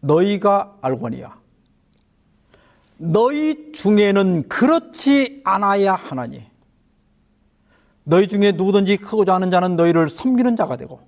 너희가 0.00 0.76
알거니와 0.82 1.36
너희 2.98 3.72
중에는 3.72 4.48
그렇지 4.48 5.40
않아야 5.44 5.94
하나니 5.94 6.44
너희 8.04 8.28
중에 8.28 8.52
누구든지 8.52 8.98
크고자 8.98 9.34
하는 9.34 9.50
자는 9.50 9.76
너희를 9.76 10.08
섬기는 10.10 10.54
자가 10.54 10.76
되고 10.76 11.00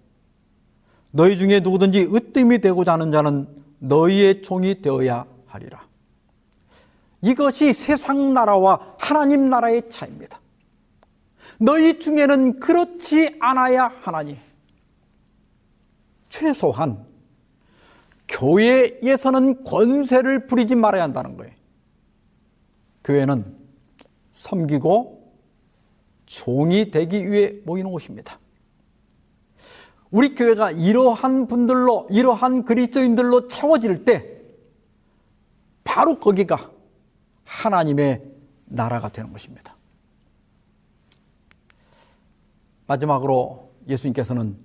너희 1.10 1.36
중에 1.36 1.60
누구든지 1.60 2.08
으뜸이 2.12 2.58
되고자 2.58 2.94
하는 2.94 3.10
자는 3.10 3.48
너희의 3.78 4.42
종이 4.42 4.82
되어야 4.82 5.24
하리라. 5.46 5.87
이것이 7.22 7.72
세상 7.72 8.32
나라와 8.32 8.94
하나님 8.98 9.50
나라의 9.50 9.88
차이입니다. 9.88 10.40
너희 11.58 11.98
중에는 11.98 12.60
그렇지 12.60 13.36
않아야 13.40 13.92
하나니 14.02 14.38
최소한 16.28 17.04
교회에서는 18.28 19.64
권세를 19.64 20.46
부리지 20.46 20.76
말아야 20.76 21.02
한다는 21.02 21.36
거예요. 21.36 21.52
교회는 23.02 23.56
섬기고 24.34 25.32
종이 26.26 26.90
되기 26.90 27.28
위해 27.30 27.54
모이는 27.64 27.90
곳입니다. 27.90 28.38
우리 30.10 30.34
교회가 30.34 30.70
이러한 30.70 31.48
분들로, 31.48 32.06
이러한 32.10 32.64
그리스도인들로 32.64 33.48
채워질 33.48 34.04
때 34.04 34.40
바로 35.84 36.18
거기가 36.18 36.70
하나님의 37.48 38.22
나라가 38.66 39.08
되는 39.08 39.32
것입니다. 39.32 39.74
마지막으로 42.86 43.72
예수님께서는 43.88 44.56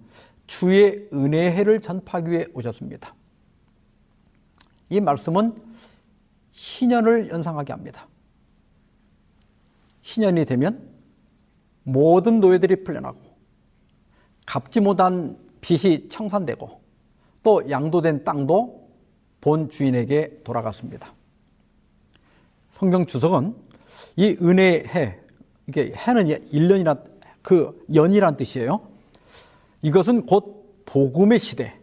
주의 0.45 1.07
은혜해를 1.13 1.79
전파하기 1.81 2.29
위해 2.29 2.45
오셨습니다. 2.53 3.15
이 4.89 4.99
말씀은 4.99 5.55
희년을 6.51 7.29
연상하게 7.29 7.71
합니다. 7.71 8.07
희년이 10.01 10.45
되면 10.45 10.89
모든 11.83 12.41
노예들이 12.41 12.83
풀려나고 12.83 13.19
갚지 14.45 14.81
못한 14.81 15.37
빚이 15.61 16.09
청산되고 16.09 16.81
또 17.43 17.69
양도된 17.69 18.25
땅도 18.25 18.89
본 19.39 19.69
주인에게 19.69 20.41
돌아갔습니다. 20.43 21.13
성경 22.73 23.05
주석은 23.05 23.55
이 24.15 24.35
은혜의 24.41 24.87
해, 24.87 25.19
이게 25.67 25.93
해는 25.95 26.25
1년이란 26.25 27.03
그 27.41 27.85
연이란 27.93 28.35
뜻이에요. 28.35 28.81
이것은 29.83 30.25
곧 30.25 30.83
복음의 30.85 31.39
시대, 31.39 31.79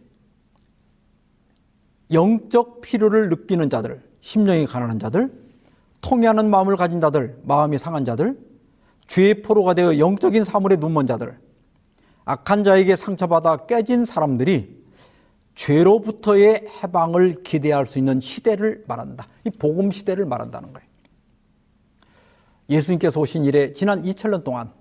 영적 2.11 2.81
필요를 2.81 3.29
느끼는 3.29 3.69
자들, 3.69 4.03
심령이 4.19 4.65
가난한 4.65 4.99
자들, 4.99 5.31
통해하는 6.01 6.49
마음을 6.49 6.75
가진 6.75 6.99
자들, 6.99 7.39
마음이 7.43 7.77
상한 7.77 8.03
자들, 8.03 8.37
죄의 9.07 9.41
포로가 9.43 9.73
되어 9.73 9.97
영적인 9.97 10.43
사물에 10.43 10.75
눈먼 10.75 11.07
자들, 11.07 11.39
악한 12.25 12.65
자에게 12.65 12.97
상처받아 12.97 13.65
깨진 13.65 14.03
사람들이 14.03 14.80
죄로부터의 15.61 16.67
해방을 16.81 17.43
기대할 17.43 17.85
수 17.85 17.99
있는 17.99 18.19
시대를 18.19 18.83
말한다. 18.87 19.27
이 19.45 19.51
복음 19.51 19.91
시대를 19.91 20.25
말한다는 20.25 20.73
거예요. 20.73 20.87
예수님께서 22.67 23.19
오신 23.19 23.45
이래 23.45 23.71
지난 23.71 24.01
2000년 24.01 24.43
동안 24.43 24.71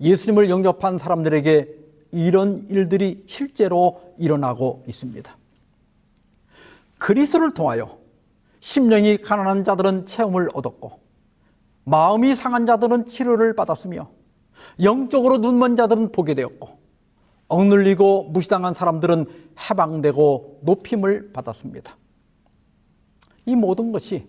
예수님을 0.00 0.50
영접한 0.50 0.98
사람들에게 0.98 1.68
이런 2.12 2.66
일들이 2.68 3.24
실제로 3.26 4.02
일어나고 4.18 4.84
있습니다. 4.86 5.34
그리스도를 6.98 7.54
통하여 7.54 7.96
심령이 8.60 9.16
가난한 9.18 9.64
자들은 9.64 10.04
체험을 10.04 10.50
얻었고 10.52 11.00
마음이 11.84 12.34
상한 12.34 12.66
자들은 12.66 13.06
치료를 13.06 13.54
받았으며 13.54 14.10
영적으로 14.82 15.38
눈먼 15.38 15.74
자들은 15.76 16.12
보게 16.12 16.34
되었고 16.34 16.85
억눌리고 17.48 18.30
무시당한 18.30 18.74
사람들은 18.74 19.26
해방되고 19.70 20.60
높임을 20.62 21.32
받았습니다. 21.32 21.96
이 23.46 23.54
모든 23.54 23.92
것이 23.92 24.28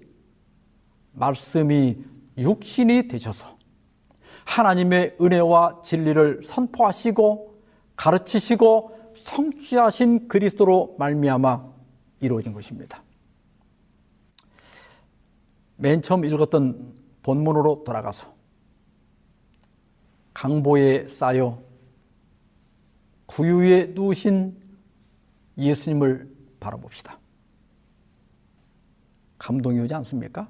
말씀이 1.14 1.98
육신이 2.38 3.08
되셔서 3.08 3.58
하나님의 4.46 5.18
은혜와 5.20 5.82
진리를 5.84 6.42
선포하시고 6.44 7.56
가르치시고 7.96 9.14
성취하신 9.16 10.28
그리스도로 10.28 10.96
말미암아 11.00 11.66
이루어진 12.22 12.54
것입니다. 12.54 13.02
맨 15.76 16.02
처음 16.02 16.24
읽었던 16.24 16.96
본문으로 17.24 17.84
돌아가서 17.84 18.34
강보에 20.34 21.08
쌓여 21.08 21.60
구유에 23.28 23.92
누우신 23.94 24.58
예수님을 25.58 26.30
바라봅시다. 26.60 27.18
감동이 29.38 29.80
오지 29.82 29.94
않습니까? 29.94 30.50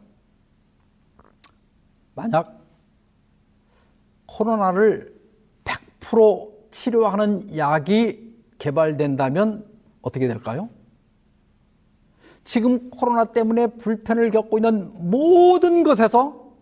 만약 2.16 2.62
코로나를 4.26 5.14
100% 5.64 6.72
치료하는 6.72 7.58
약이 7.58 8.36
개발된다면 8.58 9.66
어떻게 10.02 10.28
될까요? 10.28 10.70
지금 12.44 12.90
코로나 12.90 13.26
때문에 13.26 13.68
불편을 13.68 14.32
겪고 14.32 14.58
있는 14.58 14.90
모든 15.10 15.84
것에서 15.84 16.54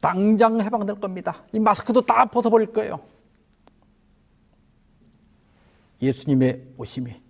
당장 0.00 0.60
해방될 0.60 1.00
겁니다. 1.00 1.42
이 1.52 1.58
마스크도 1.58 2.02
다 2.02 2.26
벗어버릴 2.26 2.72
거예요. 2.72 3.00
예수님의 6.02 6.74
오심이 6.76 7.20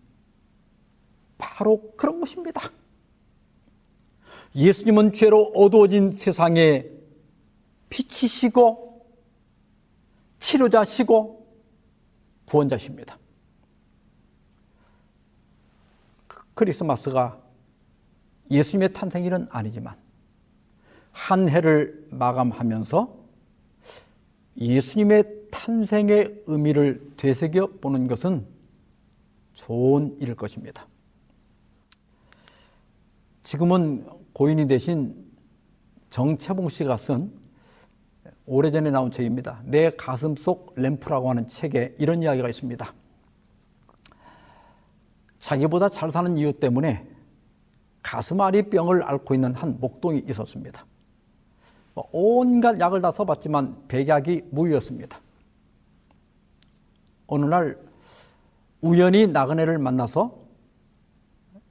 바로 1.39 1.93
그런 1.97 2.21
것입니다. 2.21 2.71
예수님은 4.55 5.12
죄로 5.12 5.45
어두워진 5.55 6.12
세상에 6.12 6.87
빛이시고 7.89 9.07
치료자시고 10.39 11.47
구원자십니다. 12.47 13.18
크리스마스가 16.55 17.41
예수님의 18.51 18.93
탄생일은 18.93 19.49
아니지만 19.51 19.97
한 21.12 21.49
해를 21.49 22.07
마감하면서 22.11 23.21
예수님의 24.61 25.51
탄생의 25.51 26.45
의미를 26.47 27.12
되새겨 27.16 27.79
보는 27.81 28.09
것은 28.09 28.47
좋은 29.61 30.16
일일 30.20 30.34
것입니다. 30.36 30.86
지금은 33.42 34.06
고인이 34.32 34.66
되신 34.66 35.14
정채봉 36.08 36.70
씨가 36.70 36.96
쓴 36.96 37.30
오래전에 38.46 38.90
나온 38.90 39.11
책입니다. 39.11 39.61
내 39.64 39.90
가슴 39.90 40.34
속 40.34 40.72
램프라고 40.76 41.28
하는 41.28 41.46
책에 41.46 41.94
이런 41.98 42.22
이야기가 42.22 42.48
있습니다. 42.48 42.94
자기보다 45.38 45.90
잘 45.90 46.11
사는 46.11 46.36
이유 46.38 46.52
때문에 46.52 47.06
가슴앓이 48.02 48.70
병을 48.70 49.02
앓고 49.02 49.34
있는 49.34 49.54
한 49.54 49.78
목동이 49.78 50.24
있었습니다. 50.26 50.86
뭐 51.94 52.08
온갖 52.12 52.80
약을 52.80 53.02
다 53.02 53.11
써봤지만 53.11 53.88
백약이 53.88 54.48
무효였습니다. 54.52 55.20
어느 57.26 57.44
날 57.44 57.89
우연히 58.81 59.26
나그네를 59.26 59.78
만나서 59.78 60.39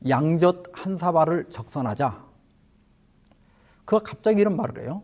양젓 0.07 0.63
한 0.71 0.97
사발을 0.97 1.49
적선하자 1.49 2.25
그가 3.85 4.03
갑자기 4.03 4.41
이런 4.41 4.55
말을 4.55 4.83
해요. 4.83 5.03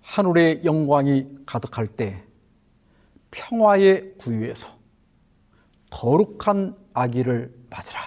하늘의 0.00 0.64
영광이 0.64 1.26
가득할 1.44 1.86
때 1.86 2.24
평화의 3.30 4.14
구유에서 4.18 4.74
거룩한 5.90 6.76
아기를 6.94 7.54
맞으라. 7.68 8.00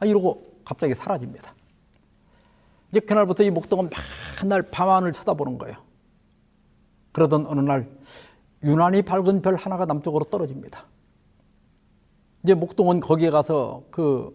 아, 0.00 0.06
이러고 0.06 0.60
갑자기 0.64 0.94
사라집니다. 0.94 1.54
이제 2.90 3.00
그날부터 3.00 3.44
이 3.44 3.50
목동은 3.50 3.90
맨날 4.42 4.62
밤하늘 4.62 5.12
쳐다보는 5.12 5.58
거예요. 5.58 5.76
그러던 7.12 7.46
어느 7.46 7.60
날 7.60 7.88
유난히 8.64 9.02
밝은 9.02 9.42
별 9.42 9.54
하나가 9.54 9.84
남쪽으로 9.84 10.24
떨어집니다. 10.24 10.84
이제 12.42 12.54
목동은 12.54 13.00
거기에 13.00 13.30
가서 13.30 13.82
그, 13.90 14.34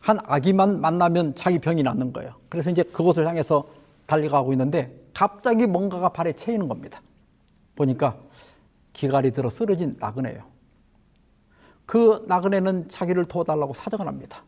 한 0.00 0.18
아기만 0.24 0.80
만나면 0.80 1.34
자기 1.34 1.58
병이 1.58 1.82
낫는 1.82 2.12
거예요. 2.12 2.34
그래서 2.48 2.70
이제 2.70 2.82
그곳을 2.82 3.26
향해서 3.26 3.68
달려가고 4.06 4.52
있는데 4.52 4.98
갑자기 5.12 5.66
뭔가가 5.66 6.08
발에 6.08 6.32
채이는 6.32 6.68
겁니다. 6.68 7.02
보니까 7.74 8.18
기갈이 8.92 9.32
들어 9.32 9.50
쓰러진 9.50 9.96
나그네예요. 10.00 10.44
그 11.84 12.24
나그네는 12.26 12.88
자기를 12.88 13.26
도와달라고 13.26 13.74
사정을 13.74 14.06
합니다. 14.06 14.44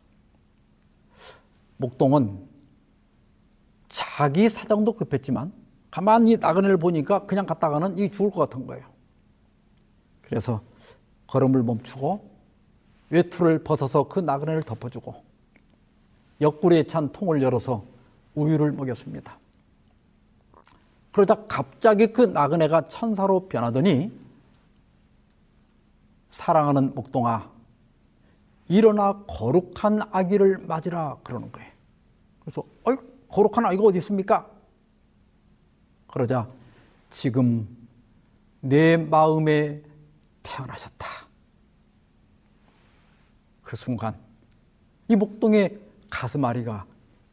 목동은 1.76 2.46
자기 3.88 4.48
사정도 4.48 4.92
급했지만 4.92 5.53
가만히 5.90 6.36
나그네를 6.36 6.76
보니까 6.76 7.26
그냥 7.26 7.46
갔다가는 7.46 7.98
이 7.98 8.11
죽을 8.11 8.30
것 8.30 8.48
같은 8.48 8.66
거예요. 8.66 8.86
그래서 10.22 10.61
걸음을 11.31 11.62
멈추고 11.62 12.28
외투를 13.11 13.62
벗어서 13.62 14.09
그 14.09 14.18
나그네를 14.18 14.62
덮어주고 14.62 15.14
옆구리에 16.41 16.85
찬 16.85 17.12
통을 17.12 17.41
열어서 17.41 17.85
우유를 18.35 18.72
먹였습니다. 18.72 19.39
그러다 21.12 21.45
갑자기 21.47 22.12
그 22.12 22.22
나그네가 22.22 22.83
천사로 22.83 23.49
변하더니 23.49 24.12
사랑하는 26.31 26.95
목동아 26.95 27.49
일어나 28.68 29.24
거룩한 29.26 30.03
아기를 30.12 30.59
맞으라 30.66 31.18
그러는 31.22 31.51
거예요. 31.53 31.70
그래서 32.41 32.64
어이 32.85 32.97
거룩한 33.28 33.66
아기가 33.66 33.85
어디 33.85 33.99
있습니까? 33.99 34.49
그러자 36.09 36.49
지금 37.09 37.68
내 38.61 38.97
마음에 38.97 39.83
태어나셨다. 40.51 41.07
그 43.62 43.76
순간 43.76 44.16
이 45.09 45.14
목동의 45.14 45.78
가슴앓이가 46.11 46.86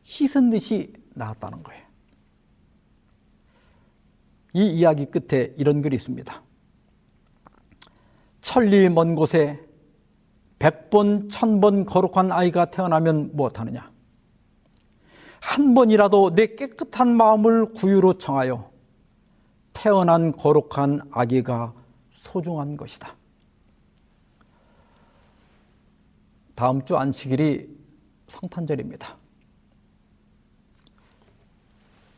희선 0.03 0.51
듯이 0.51 0.93
나왔다는 1.15 1.63
거예요. 1.63 1.83
이 4.53 4.67
이야기 4.69 5.05
끝에 5.05 5.53
이런 5.57 5.81
글이 5.81 5.95
있습니다. 5.95 6.43
천리 8.41 8.87
먼 8.89 9.15
곳에 9.15 9.65
백번, 10.59 11.29
천번 11.29 11.85
거룩한 11.85 12.31
아이가 12.31 12.65
태어나면 12.65 13.35
무엇하느냐? 13.35 13.91
한 15.39 15.73
번이라도 15.73 16.33
내 16.35 16.55
깨끗한 16.55 17.15
마음을 17.15 17.65
구유로 17.73 18.17
청하여 18.17 18.71
태어난 19.73 20.31
거룩한 20.31 21.01
아기가 21.11 21.73
소중한 22.17 22.75
것이다. 22.75 23.15
다음 26.55 26.83
주 26.83 26.97
안식일이 26.97 27.69
성탄절입니다. 28.27 29.15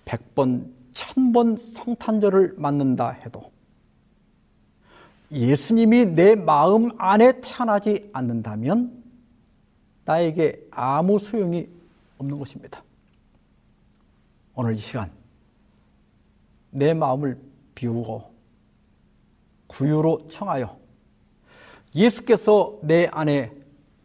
백번, 0.06 0.74
천번 0.94 1.58
성탄절을 1.58 2.56
맞는다 2.58 3.12
해도 3.12 3.52
예수님이 5.32 6.06
내 6.06 6.36
마음 6.36 6.90
안에 6.98 7.42
태어나지 7.42 8.10
않는다면 8.14 9.04
나에게 10.06 10.68
아무 10.72 11.20
소용이 11.20 11.68
없는 12.18 12.40
것입니다. 12.40 12.84
오늘 14.56 14.74
이 14.74 14.78
시간 14.78 15.12
내 16.72 16.94
마음을 16.94 17.40
비우고 17.76 18.39
구유로 19.70 20.28
청하여 20.28 20.78
예수께서 21.96 22.78
내 22.84 23.08
안에 23.12 23.54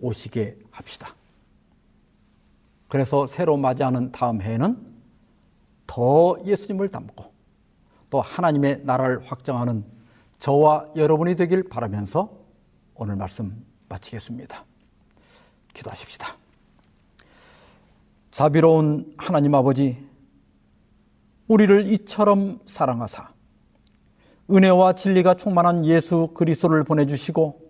오시게 0.00 0.58
합시다. 0.70 1.14
그래서 2.88 3.26
새로 3.26 3.56
맞이하는 3.56 4.12
다음 4.12 4.40
해에는 4.40 4.94
더 5.86 6.36
예수님을 6.44 6.88
닮고 6.88 7.32
또 8.10 8.20
하나님의 8.20 8.82
나라를 8.84 9.24
확장하는 9.24 9.84
저와 10.38 10.90
여러분이 10.94 11.36
되길 11.36 11.68
바라면서 11.68 12.30
오늘 12.94 13.16
말씀 13.16 13.64
마치겠습니다. 13.88 14.64
기도하십시다. 15.72 16.36
자비로운 18.30 19.12
하나님 19.16 19.54
아버지, 19.54 19.98
우리를 21.48 21.86
이처럼 21.92 22.60
사랑하사 22.66 23.30
은혜와 24.50 24.94
진리가 24.94 25.34
충만한 25.34 25.86
예수 25.86 26.28
그리스도를 26.34 26.84
보내주시고 26.84 27.64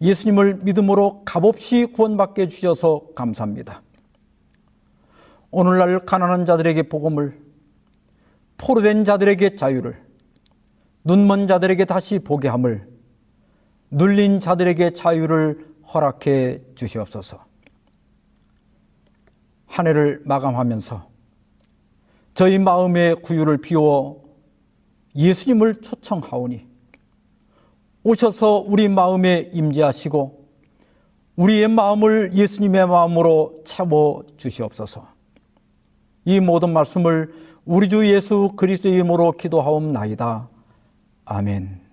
예수님을 0.00 0.56
믿음으로 0.62 1.22
값없이 1.24 1.86
구원받게 1.86 2.48
주셔서 2.48 3.02
감사합니다. 3.14 3.82
오늘날 5.50 6.00
가난한 6.00 6.44
자들에게 6.44 6.82
복음을, 6.84 7.40
포로된 8.58 9.04
자들에게 9.04 9.56
자유를, 9.56 10.02
눈먼 11.04 11.46
자들에게 11.46 11.86
다시 11.86 12.18
보게 12.18 12.48
함을, 12.48 12.86
눌린 13.90 14.40
자들에게 14.40 14.90
자유를 14.90 15.76
허락해 15.94 16.60
주시옵소서. 16.74 17.42
한 19.66 19.86
해를 19.86 20.20
마감하면서 20.24 21.08
저희 22.34 22.58
마음의 22.58 23.22
구유를 23.22 23.58
비워 23.58 24.25
예수님을 25.16 25.76
초청하오니 25.76 26.66
오셔서 28.02 28.64
우리 28.66 28.88
마음에 28.88 29.50
임재하시고 29.52 30.46
우리의 31.36 31.68
마음을 31.68 32.32
예수님의 32.34 32.86
마음으로 32.86 33.62
채워 33.64 34.24
주시옵소서. 34.36 35.06
이 36.24 36.40
모든 36.40 36.72
말씀을 36.72 37.32
우리 37.64 37.88
주 37.88 38.06
예수 38.06 38.52
그리스도의 38.56 38.94
이름으로 38.94 39.32
기도하옵나이다. 39.32 40.48
아멘. 41.24 41.85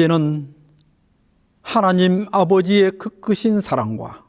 이제는 0.00 0.54
하나님 1.60 2.26
아버지의 2.32 2.92
그 2.92 3.20
크신 3.20 3.60
사랑과 3.60 4.24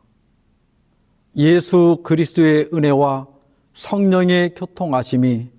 예수 1.38 2.02
그리스도의 2.04 2.72
은혜와 2.74 3.28
성령의 3.74 4.56
교통하심이 4.56 5.50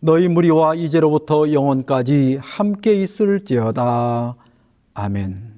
너희 0.00 0.28
무리와 0.28 0.76
이제로부터 0.76 1.52
영원까지 1.52 2.38
함께 2.40 2.94
있을지어다. 3.02 4.34
아멘. 4.94 5.57